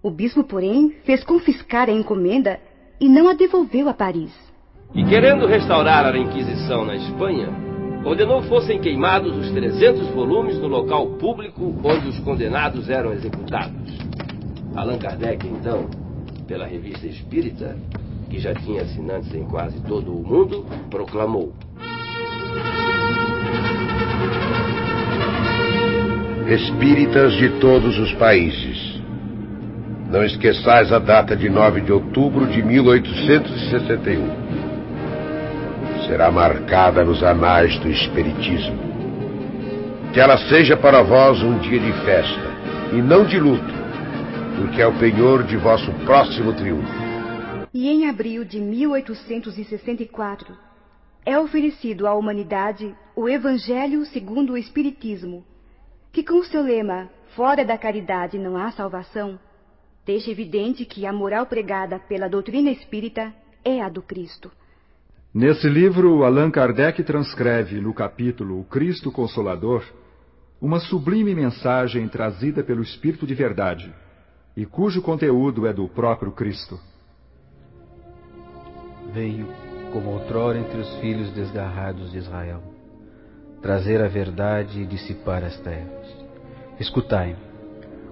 O 0.00 0.10
bispo, 0.10 0.44
porém, 0.44 0.94
fez 1.04 1.24
confiscar 1.24 1.88
a 1.88 1.92
encomenda 1.92 2.60
e 3.00 3.08
não 3.08 3.28
a 3.28 3.34
devolveu 3.34 3.88
a 3.88 3.94
Paris. 3.94 4.32
E 4.94 5.04
querendo 5.04 5.46
restaurar 5.46 6.06
a 6.06 6.16
Inquisição 6.16 6.84
na 6.84 6.94
Espanha, 6.94 7.67
ordenou 8.08 8.42
fossem 8.44 8.80
queimados 8.80 9.36
os 9.36 9.50
300 9.50 10.08
volumes 10.08 10.58
no 10.58 10.66
local 10.66 11.06
público 11.18 11.74
onde 11.84 12.08
os 12.08 12.18
condenados 12.20 12.88
eram 12.88 13.12
executados. 13.12 13.98
Allan 14.74 14.98
Kardec, 14.98 15.46
então, 15.46 15.90
pela 16.46 16.66
revista 16.66 17.06
Espírita, 17.06 17.76
que 18.30 18.38
já 18.38 18.54
tinha 18.54 18.82
assinantes 18.82 19.34
em 19.34 19.44
quase 19.44 19.80
todo 19.82 20.10
o 20.10 20.26
mundo, 20.26 20.64
proclamou: 20.88 21.52
Espíritas 26.48 27.34
de 27.34 27.50
todos 27.60 27.98
os 27.98 28.14
países, 28.14 29.02
não 30.10 30.24
esqueçais 30.24 30.90
a 30.92 30.98
data 30.98 31.36
de 31.36 31.50
9 31.50 31.82
de 31.82 31.92
outubro 31.92 32.46
de 32.46 32.62
1861. 32.62 34.47
Será 36.08 36.30
marcada 36.32 37.04
nos 37.04 37.22
anais 37.22 37.78
do 37.78 37.88
Espiritismo. 37.88 38.78
Que 40.12 40.18
ela 40.18 40.38
seja 40.48 40.76
para 40.76 41.02
vós 41.02 41.40
um 41.42 41.58
dia 41.58 41.78
de 41.78 41.92
festa, 42.04 42.50
e 42.92 42.96
não 42.96 43.24
de 43.24 43.38
luto, 43.38 43.74
porque 44.56 44.82
é 44.82 44.86
o 44.86 44.98
penhor 44.98 45.44
de 45.44 45.56
vosso 45.56 45.92
próximo 46.04 46.52
triunfo 46.54 47.08
e 47.72 47.88
em 47.88 48.08
abril 48.08 48.44
de 48.44 48.60
1864 48.60 50.56
é 51.24 51.38
oferecido 51.38 52.06
à 52.06 52.14
humanidade 52.14 52.94
o 53.14 53.28
Evangelho 53.28 54.04
segundo 54.06 54.54
o 54.54 54.58
Espiritismo, 54.58 55.44
que 56.12 56.24
com 56.24 56.42
seu 56.42 56.62
lema 56.62 57.10
Fora 57.36 57.64
da 57.64 57.78
caridade 57.78 58.38
não 58.38 58.56
há 58.56 58.72
salvação, 58.72 59.38
deixa 60.04 60.30
evidente 60.30 60.84
que 60.84 61.06
a 61.06 61.12
moral 61.12 61.46
pregada 61.46 61.98
pela 61.98 62.28
doutrina 62.28 62.70
espírita 62.70 63.32
é 63.62 63.80
a 63.80 63.88
do 63.88 64.02
Cristo. 64.02 64.50
Nesse 65.32 65.68
livro, 65.68 66.24
Allan 66.24 66.50
Kardec 66.50 67.02
transcreve, 67.02 67.80
no 67.80 67.92
capítulo 67.92 68.60
O 68.60 68.64
Cristo 68.64 69.12
Consolador, 69.12 69.84
uma 70.60 70.80
sublime 70.80 71.34
mensagem 71.34 72.08
trazida 72.08 72.62
pelo 72.62 72.82
Espírito 72.82 73.26
de 73.26 73.34
Verdade 73.34 73.92
e 74.56 74.64
cujo 74.64 75.02
conteúdo 75.02 75.66
é 75.66 75.72
do 75.72 75.86
próprio 75.86 76.32
Cristo. 76.32 76.80
Veio, 79.12 79.46
como 79.92 80.10
outrora 80.10 80.58
entre 80.58 80.80
os 80.80 80.96
filhos 80.96 81.30
desgarrados 81.32 82.10
de 82.10 82.18
Israel, 82.18 82.62
trazer 83.60 84.02
a 84.02 84.08
verdade 84.08 84.80
e 84.80 84.86
dissipar 84.86 85.44
as 85.44 85.56
trevas. 85.60 86.08
Escutai-me. 86.80 87.36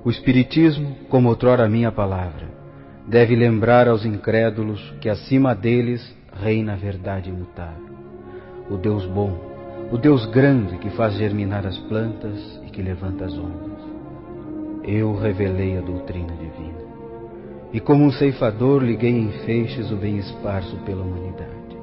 O 0.04 0.10
Espiritismo, 0.10 0.94
como 1.08 1.30
outrora 1.30 1.64
a 1.64 1.68
minha 1.68 1.90
palavra, 1.90 2.46
deve 3.08 3.34
lembrar 3.34 3.88
aos 3.88 4.04
incrédulos 4.04 4.94
que 5.00 5.08
acima 5.08 5.54
deles 5.54 6.14
reina 6.42 6.74
a 6.74 6.76
verdade 6.76 7.30
imutável. 7.30 7.96
O 8.70 8.76
Deus 8.76 9.04
bom, 9.06 9.38
o 9.90 9.98
Deus 9.98 10.26
grande 10.26 10.78
que 10.78 10.90
faz 10.90 11.14
germinar 11.14 11.66
as 11.66 11.78
plantas 11.78 12.60
e 12.66 12.70
que 12.70 12.82
levanta 12.82 13.24
as 13.24 13.32
ondas 13.36 13.96
eu 14.86 15.16
revelei 15.16 15.76
a 15.76 15.80
doutrina 15.80 16.32
divina. 16.36 16.86
E 17.72 17.80
como 17.80 18.04
um 18.04 18.12
ceifador 18.12 18.82
liguei 18.82 19.10
em 19.10 19.32
feixes 19.44 19.90
o 19.90 19.96
bem 19.96 20.18
esparso 20.18 20.76
pela 20.84 21.02
humanidade. 21.02 21.76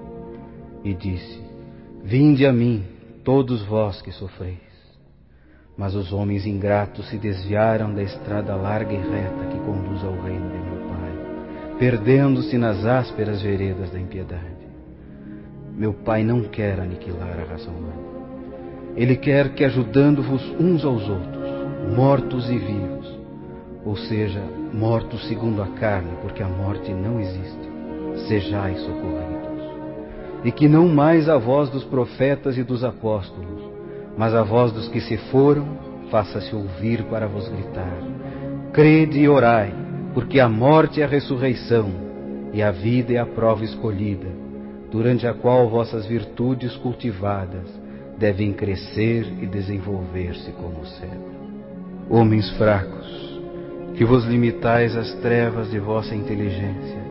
E 0.83 0.93
disse: 0.93 1.43
Vinde 2.01 2.45
a 2.45 2.53
mim, 2.53 2.85
todos 3.23 3.61
vós 3.65 4.01
que 4.01 4.11
sofreis. 4.11 4.57
Mas 5.77 5.93
os 5.95 6.13
homens 6.13 6.45
ingratos 6.45 7.09
se 7.09 7.17
desviaram 7.17 7.93
da 7.93 8.01
estrada 8.01 8.55
larga 8.55 8.93
e 8.93 8.97
reta 8.97 9.47
que 9.47 9.59
conduz 9.59 10.03
ao 10.03 10.13
reino 10.21 10.49
de 10.49 10.57
meu 10.57 10.87
Pai, 10.87 10.92
perdendo-se 11.83 12.57
nas 12.57 12.85
ásperas 12.85 13.41
veredas 13.41 13.91
da 13.91 13.99
impiedade. 13.99 14.63
Meu 15.77 15.91
Pai 15.93 16.23
não 16.23 16.43
quer 16.43 16.79
aniquilar 16.79 17.37
a 17.37 17.51
raça 17.51 17.69
humana. 17.69 18.01
Ele 18.95 19.17
quer 19.17 19.49
que, 19.53 19.65
ajudando-vos 19.65 20.41
uns 20.57 20.85
aos 20.85 21.09
outros, 21.09 21.43
mortos 21.93 22.49
e 22.49 22.57
vivos, 22.57 23.19
ou 23.83 23.97
seja, 23.97 24.41
mortos 24.71 25.27
segundo 25.27 25.61
a 25.61 25.67
carne, 25.77 26.11
porque 26.21 26.41
a 26.41 26.47
morte 26.47 26.93
não 26.93 27.19
existe, 27.19 27.69
sejais 28.29 28.79
socorridos. 28.79 29.75
E 30.45 30.53
que 30.53 30.69
não 30.69 30.87
mais 30.87 31.27
a 31.27 31.37
voz 31.37 31.69
dos 31.69 31.83
profetas 31.83 32.57
e 32.57 32.63
dos 32.63 32.85
apóstolos, 32.85 33.61
mas 34.17 34.33
a 34.33 34.41
voz 34.41 34.71
dos 34.71 34.87
que 34.87 35.01
se 35.01 35.17
foram, 35.17 35.67
faça-se 36.09 36.55
ouvir 36.55 37.03
para 37.09 37.27
vos 37.27 37.49
gritar: 37.49 37.97
Crede 38.71 39.19
e 39.19 39.27
orai, 39.27 39.82
porque 40.13 40.39
a 40.39 40.47
morte 40.47 41.01
é 41.01 41.05
a 41.05 41.07
ressurreição, 41.07 41.89
e 42.53 42.61
a 42.61 42.69
vida 42.69 43.13
é 43.13 43.17
a 43.17 43.25
prova 43.25 43.63
escolhida, 43.63 44.27
durante 44.91 45.25
a 45.25 45.33
qual 45.33 45.67
vossas 45.67 46.05
virtudes 46.05 46.75
cultivadas 46.77 47.67
devem 48.17 48.53
crescer 48.53 49.25
e 49.41 49.47
desenvolver-se 49.47 50.51
como 50.51 50.81
o 50.81 50.85
céu. 50.85 51.33
Homens 52.09 52.49
fracos, 52.57 53.41
que 53.95 54.05
vos 54.05 54.23
limitais 54.25 54.95
às 54.95 55.11
trevas 55.15 55.71
de 55.71 55.79
vossa 55.79 56.15
inteligência, 56.15 57.01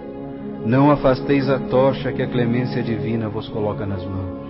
não 0.65 0.93
afasteis 0.93 1.51
a 1.51 1.59
tocha 1.59 2.13
que 2.13 2.23
a 2.23 2.29
clemência 2.29 2.85
divina 2.85 3.29
vos 3.29 3.49
coloca 3.49 3.85
nas 3.85 4.05
mãos, 4.05 4.43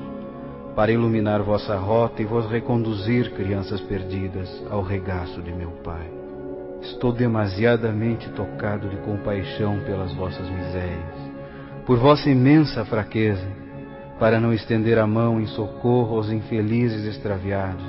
para 0.77 0.93
iluminar 0.93 1.43
vossa 1.43 1.75
rota 1.77 2.21
e 2.21 2.27
vos 2.27 2.51
reconduzir, 2.51 3.33
crianças 3.33 3.81
perdidas, 3.81 4.63
ao 4.71 4.83
regaço 4.83 5.41
de 5.41 5.53
meu 5.53 5.71
Pai. 5.83 6.22
Estou 6.83 7.13
demasiadamente 7.13 8.29
tocado 8.31 8.89
de 8.89 8.97
compaixão 8.97 9.79
pelas 9.81 10.13
vossas 10.15 10.49
misérias, 10.51 11.33
por 11.87 11.97
vossa 11.97 12.29
imensa 12.29 12.85
fraqueza, 12.85 13.47
para 14.19 14.41
não 14.41 14.53
estender 14.53 14.99
a 14.99 15.07
mão 15.07 15.41
em 15.41 15.47
socorro 15.47 16.17
aos 16.17 16.31
infelizes 16.31 17.05
extraviados, 17.07 17.87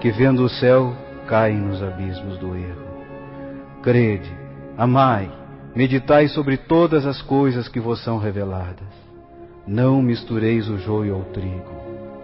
que 0.00 0.10
vendo 0.10 0.44
o 0.44 0.48
céu 0.48 0.94
caem 1.26 1.58
nos 1.58 1.82
abismos 1.82 2.38
do 2.38 2.56
erro. 2.56 2.88
Crede, 3.82 4.30
amai, 4.76 5.30
meditai 5.74 6.26
sobre 6.28 6.56
todas 6.56 7.06
as 7.06 7.22
coisas 7.22 7.68
que 7.68 7.78
vos 7.78 8.02
são 8.02 8.18
reveladas. 8.18 8.88
Não 9.66 10.02
mistureis 10.02 10.68
o 10.68 10.78
joio 10.78 11.14
ao 11.14 11.22
trigo, 11.26 11.72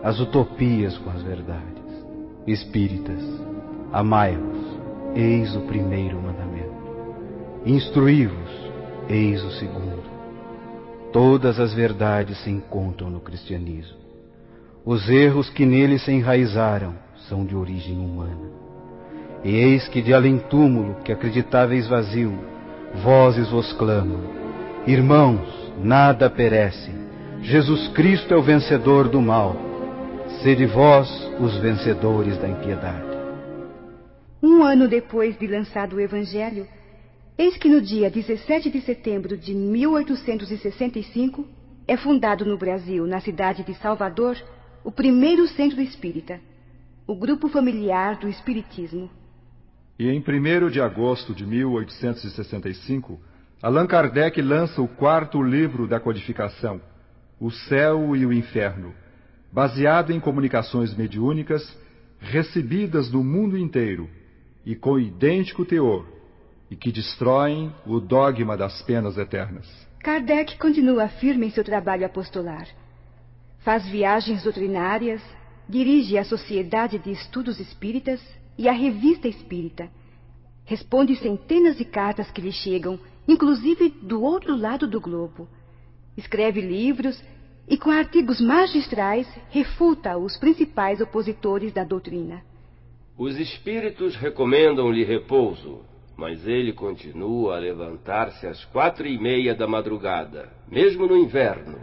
as 0.03 0.19
utopias 0.19 0.97
com 0.99 1.11
as 1.11 1.23
verdades. 1.23 1.85
Espíritas, 2.47 3.23
amai-vos, 3.93 4.54
eis 5.15 5.55
o 5.55 5.61
primeiro 5.63 6.21
mandamento. 6.21 6.75
Instruí-vos, 7.65 8.51
eis 9.09 9.43
o 9.43 9.51
segundo. 9.53 10.03
Todas 11.13 11.61
as 11.61 11.73
verdades 11.73 12.37
se 12.43 12.51
encontram 12.51 13.09
no 13.09 13.21
cristianismo. 13.21 13.97
Os 14.85 15.09
erros 15.09 15.49
que 15.49 15.65
nele 15.65 15.99
se 15.99 16.13
enraizaram 16.13 16.95
são 17.29 17.45
de 17.45 17.57
origem 17.57 17.99
humana. 17.99 18.51
E 19.43 19.55
eis 19.55 19.87
que 19.89 20.03
de 20.03 20.13
além-túmulo, 20.13 20.97
que 21.05 21.13
acreditáveis 21.13 21.87
vazio, 21.87 22.37
vozes 23.03 23.49
vos 23.51 23.73
clamam: 23.75 24.21
Irmãos, 24.87 25.73
nada 25.83 26.29
perece. 26.29 26.91
Jesus 27.43 27.89
Cristo 27.89 28.35
é 28.35 28.37
o 28.37 28.43
vencedor 28.43 29.09
do 29.09 29.21
mal. 29.21 29.57
Sede 30.43 30.67
vós 30.67 31.09
os 31.39 31.57
vencedores 31.59 32.37
da 32.39 32.49
impiedade. 32.49 33.14
Um 34.47 34.63
ano 34.63 34.87
depois 34.87 35.39
de 35.39 35.47
lançado 35.47 35.97
o 35.97 36.01
Evangelho, 36.01 36.69
eis 37.39 37.57
que 37.57 37.67
no 37.67 37.81
dia 37.81 38.11
17 38.11 38.69
de 38.69 38.83
setembro 38.83 39.39
de 39.39 39.55
1865 39.55 41.49
é 41.89 41.97
fundado 41.97 42.45
no 42.45 42.59
Brasil, 42.59 43.07
na 43.07 43.23
cidade 43.23 43.65
de 43.65 43.73
Salvador, 43.77 44.37
o 44.85 44.93
primeiro 44.93 45.49
centro 45.49 45.81
espírita, 45.81 46.39
o 47.07 47.17
Grupo 47.17 47.49
Familiar 47.49 48.19
do 48.19 48.29
Espiritismo. 48.29 49.09
E 49.99 50.11
em 50.11 50.19
1 50.19 50.69
de 50.69 50.79
agosto 50.79 51.35
de 51.35 51.47
1865, 51.47 53.19
Allan 53.63 53.87
Kardec 53.87 54.43
lança 54.43 54.83
o 54.83 54.87
quarto 54.87 55.43
livro 55.43 55.89
da 55.89 55.99
codificação, 55.99 56.83
O 57.41 57.51
Céu 57.51 58.15
e 58.15 58.27
o 58.27 58.33
Inferno, 58.33 58.93
baseado 59.51 60.13
em 60.13 60.21
comunicações 60.21 60.95
mediúnicas 60.95 61.67
recebidas 62.21 63.09
do 63.09 63.25
mundo 63.25 63.57
inteiro 63.57 64.07
e 64.65 64.75
com 64.75 64.99
idêntico 64.99 65.65
teor, 65.65 66.07
e 66.71 66.77
que 66.77 66.91
destroem 66.91 67.73
o 67.87 68.01
dogma 68.01 68.57
das 68.57 68.83
penas 68.83 69.19
eternas. 69.19 69.69
Kardec 70.01 70.59
continua 70.59 71.09
firme 71.09 71.47
em 71.47 71.51
seu 71.51 71.65
trabalho 71.65 72.05
apostolar. 72.05 72.67
Faz 73.61 73.87
viagens 73.87 74.43
doutrinárias, 74.43 75.23
dirige 75.69 76.19
a 76.19 76.25
Sociedade 76.25 76.99
de 76.99 77.11
Estudos 77.11 77.59
Espíritas 77.59 78.21
e 78.59 78.69
a 78.69 78.73
Revista 78.73 79.29
Espírita. 79.29 79.89
Responde 80.65 81.17
centenas 81.17 81.77
de 81.77 81.85
cartas 81.85 82.31
que 82.31 82.41
lhe 82.41 82.53
chegam, 82.53 82.99
inclusive 83.27 83.89
do 84.03 84.23
outro 84.23 84.57
lado 84.57 84.87
do 84.87 85.01
globo. 85.01 85.49
Escreve 86.17 86.61
livros 86.61 87.23
e, 87.69 87.77
com 87.77 87.91
artigos 87.91 88.41
magistrais, 88.41 89.27
refuta 89.51 90.17
os 90.17 90.37
principais 90.37 91.01
opositores 91.01 91.73
da 91.73 91.85
doutrina. 91.85 92.43
Os 93.17 93.39
espíritos 93.39 94.17
recomendam-lhe 94.17 95.05
repouso, 95.05 95.81
mas 96.17 96.47
ele 96.47 96.73
continua 96.73 97.57
a 97.57 97.59
levantar-se 97.59 98.47
às 98.47 98.65
quatro 98.67 99.07
e 99.07 99.19
meia 99.19 99.55
da 99.55 99.67
madrugada, 99.67 100.53
mesmo 100.69 101.07
no 101.07 101.17
inverno, 101.17 101.79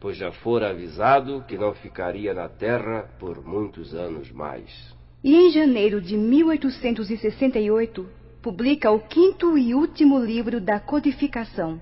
pois 0.00 0.16
já 0.16 0.30
fora 0.30 0.70
avisado 0.70 1.44
que 1.48 1.58
não 1.58 1.74
ficaria 1.74 2.32
na 2.32 2.48
terra 2.48 3.10
por 3.18 3.44
muitos 3.44 3.94
anos 3.94 4.30
mais 4.30 4.96
e 5.22 5.34
em 5.34 5.50
janeiro 5.50 6.00
de 6.00 6.16
1868 6.16 8.06
publica 8.40 8.90
o 8.90 9.00
quinto 9.00 9.58
e 9.58 9.74
último 9.74 10.18
livro 10.18 10.60
da 10.60 10.78
codificação, 10.78 11.80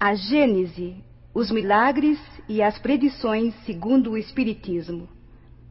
A 0.00 0.14
Gênese, 0.14 0.96
os 1.34 1.50
milagres 1.50 2.18
e 2.48 2.62
as 2.62 2.78
predições 2.78 3.54
segundo 3.66 4.12
o 4.12 4.18
Espiritismo. 4.18 5.08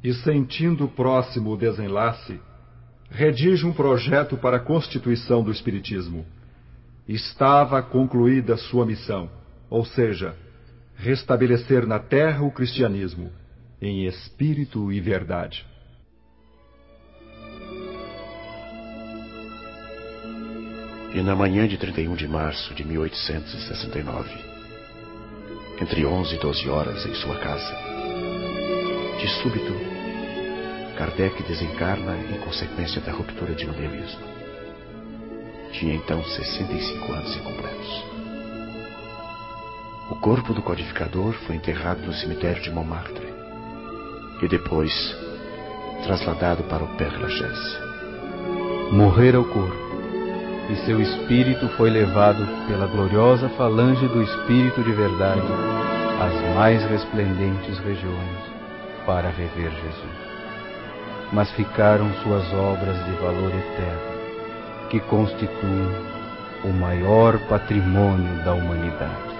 E 0.06 0.14
sentindo 0.14 0.88
próximo 0.88 1.50
o 1.50 1.58
desenlace, 1.58 2.40
redige 3.10 3.66
um 3.66 3.74
projeto 3.74 4.38
para 4.38 4.58
a 4.58 4.60
constituição 4.60 5.44
do 5.44 5.52
Espiritismo. 5.52 6.24
Estava 7.08 7.82
concluída 7.82 8.56
sua 8.56 8.86
missão, 8.86 9.28
ou 9.68 9.84
seja, 9.84 10.36
restabelecer 10.96 11.88
na 11.88 11.98
terra 11.98 12.44
o 12.44 12.52
cristianismo, 12.52 13.32
em 13.82 14.06
espírito 14.06 14.92
e 14.92 15.02
verdade. 15.02 15.66
E 21.16 21.22
na 21.24 21.36
manhã 21.36 21.68
de 21.68 21.80
31 21.80 22.14
de 22.14 22.28
março 22.28 22.76
de 22.76 22.86
1869, 22.86 24.30
entre 25.82 26.06
11 26.06 26.36
e 26.36 26.38
12 26.38 26.70
horas 26.70 27.04
em 27.08 27.16
sua 27.16 27.40
casa, 27.40 27.76
de 29.18 29.28
súbito, 29.42 29.95
Kardec 30.96 31.44
desencarna 31.44 32.16
em 32.18 32.40
consequência 32.40 33.02
da 33.02 33.12
ruptura 33.12 33.54
de 33.54 33.68
um 33.68 33.72
aneurisma. 33.72 34.28
Tinha 35.74 35.96
então 35.96 36.24
65 36.24 37.12
anos 37.12 37.36
incompletos. 37.36 38.06
O 40.10 40.16
corpo 40.16 40.54
do 40.54 40.62
codificador 40.62 41.34
foi 41.46 41.58
enterrado 41.58 42.02
no 42.02 42.14
cemitério 42.14 42.62
de 42.62 42.72
Montmartre 42.72 43.28
e 44.42 44.48
depois 44.48 44.94
trasladado 46.04 46.64
para 46.64 46.84
o 46.84 46.96
Père 46.96 47.18
Lachaise. 47.18 47.78
Morrera 48.92 49.42
o 49.42 49.46
corpo 49.46 49.86
e 50.70 50.76
seu 50.86 51.02
espírito 51.02 51.68
foi 51.70 51.90
levado 51.90 52.46
pela 52.68 52.88
gloriosa 52.88 53.50
falange 53.50 54.08
do 54.08 54.22
Espírito 54.22 54.82
de 54.82 54.92
Verdade 54.94 55.42
às 56.22 56.56
mais 56.56 56.84
resplendentes 56.86 57.78
regiões 57.80 58.38
para 59.06 59.30
rever 59.30 59.72
Jesus. 59.72 60.35
Mas 61.32 61.52
ficaram 61.52 62.12
suas 62.24 62.52
obras 62.54 63.04
de 63.06 63.12
valor 63.14 63.52
eterno, 63.54 64.90
que 64.90 65.00
constituem 65.02 66.16
o 66.64 66.70
maior 66.70 67.38
patrimônio 67.48 68.44
da 68.44 68.54
humanidade. 68.54 69.35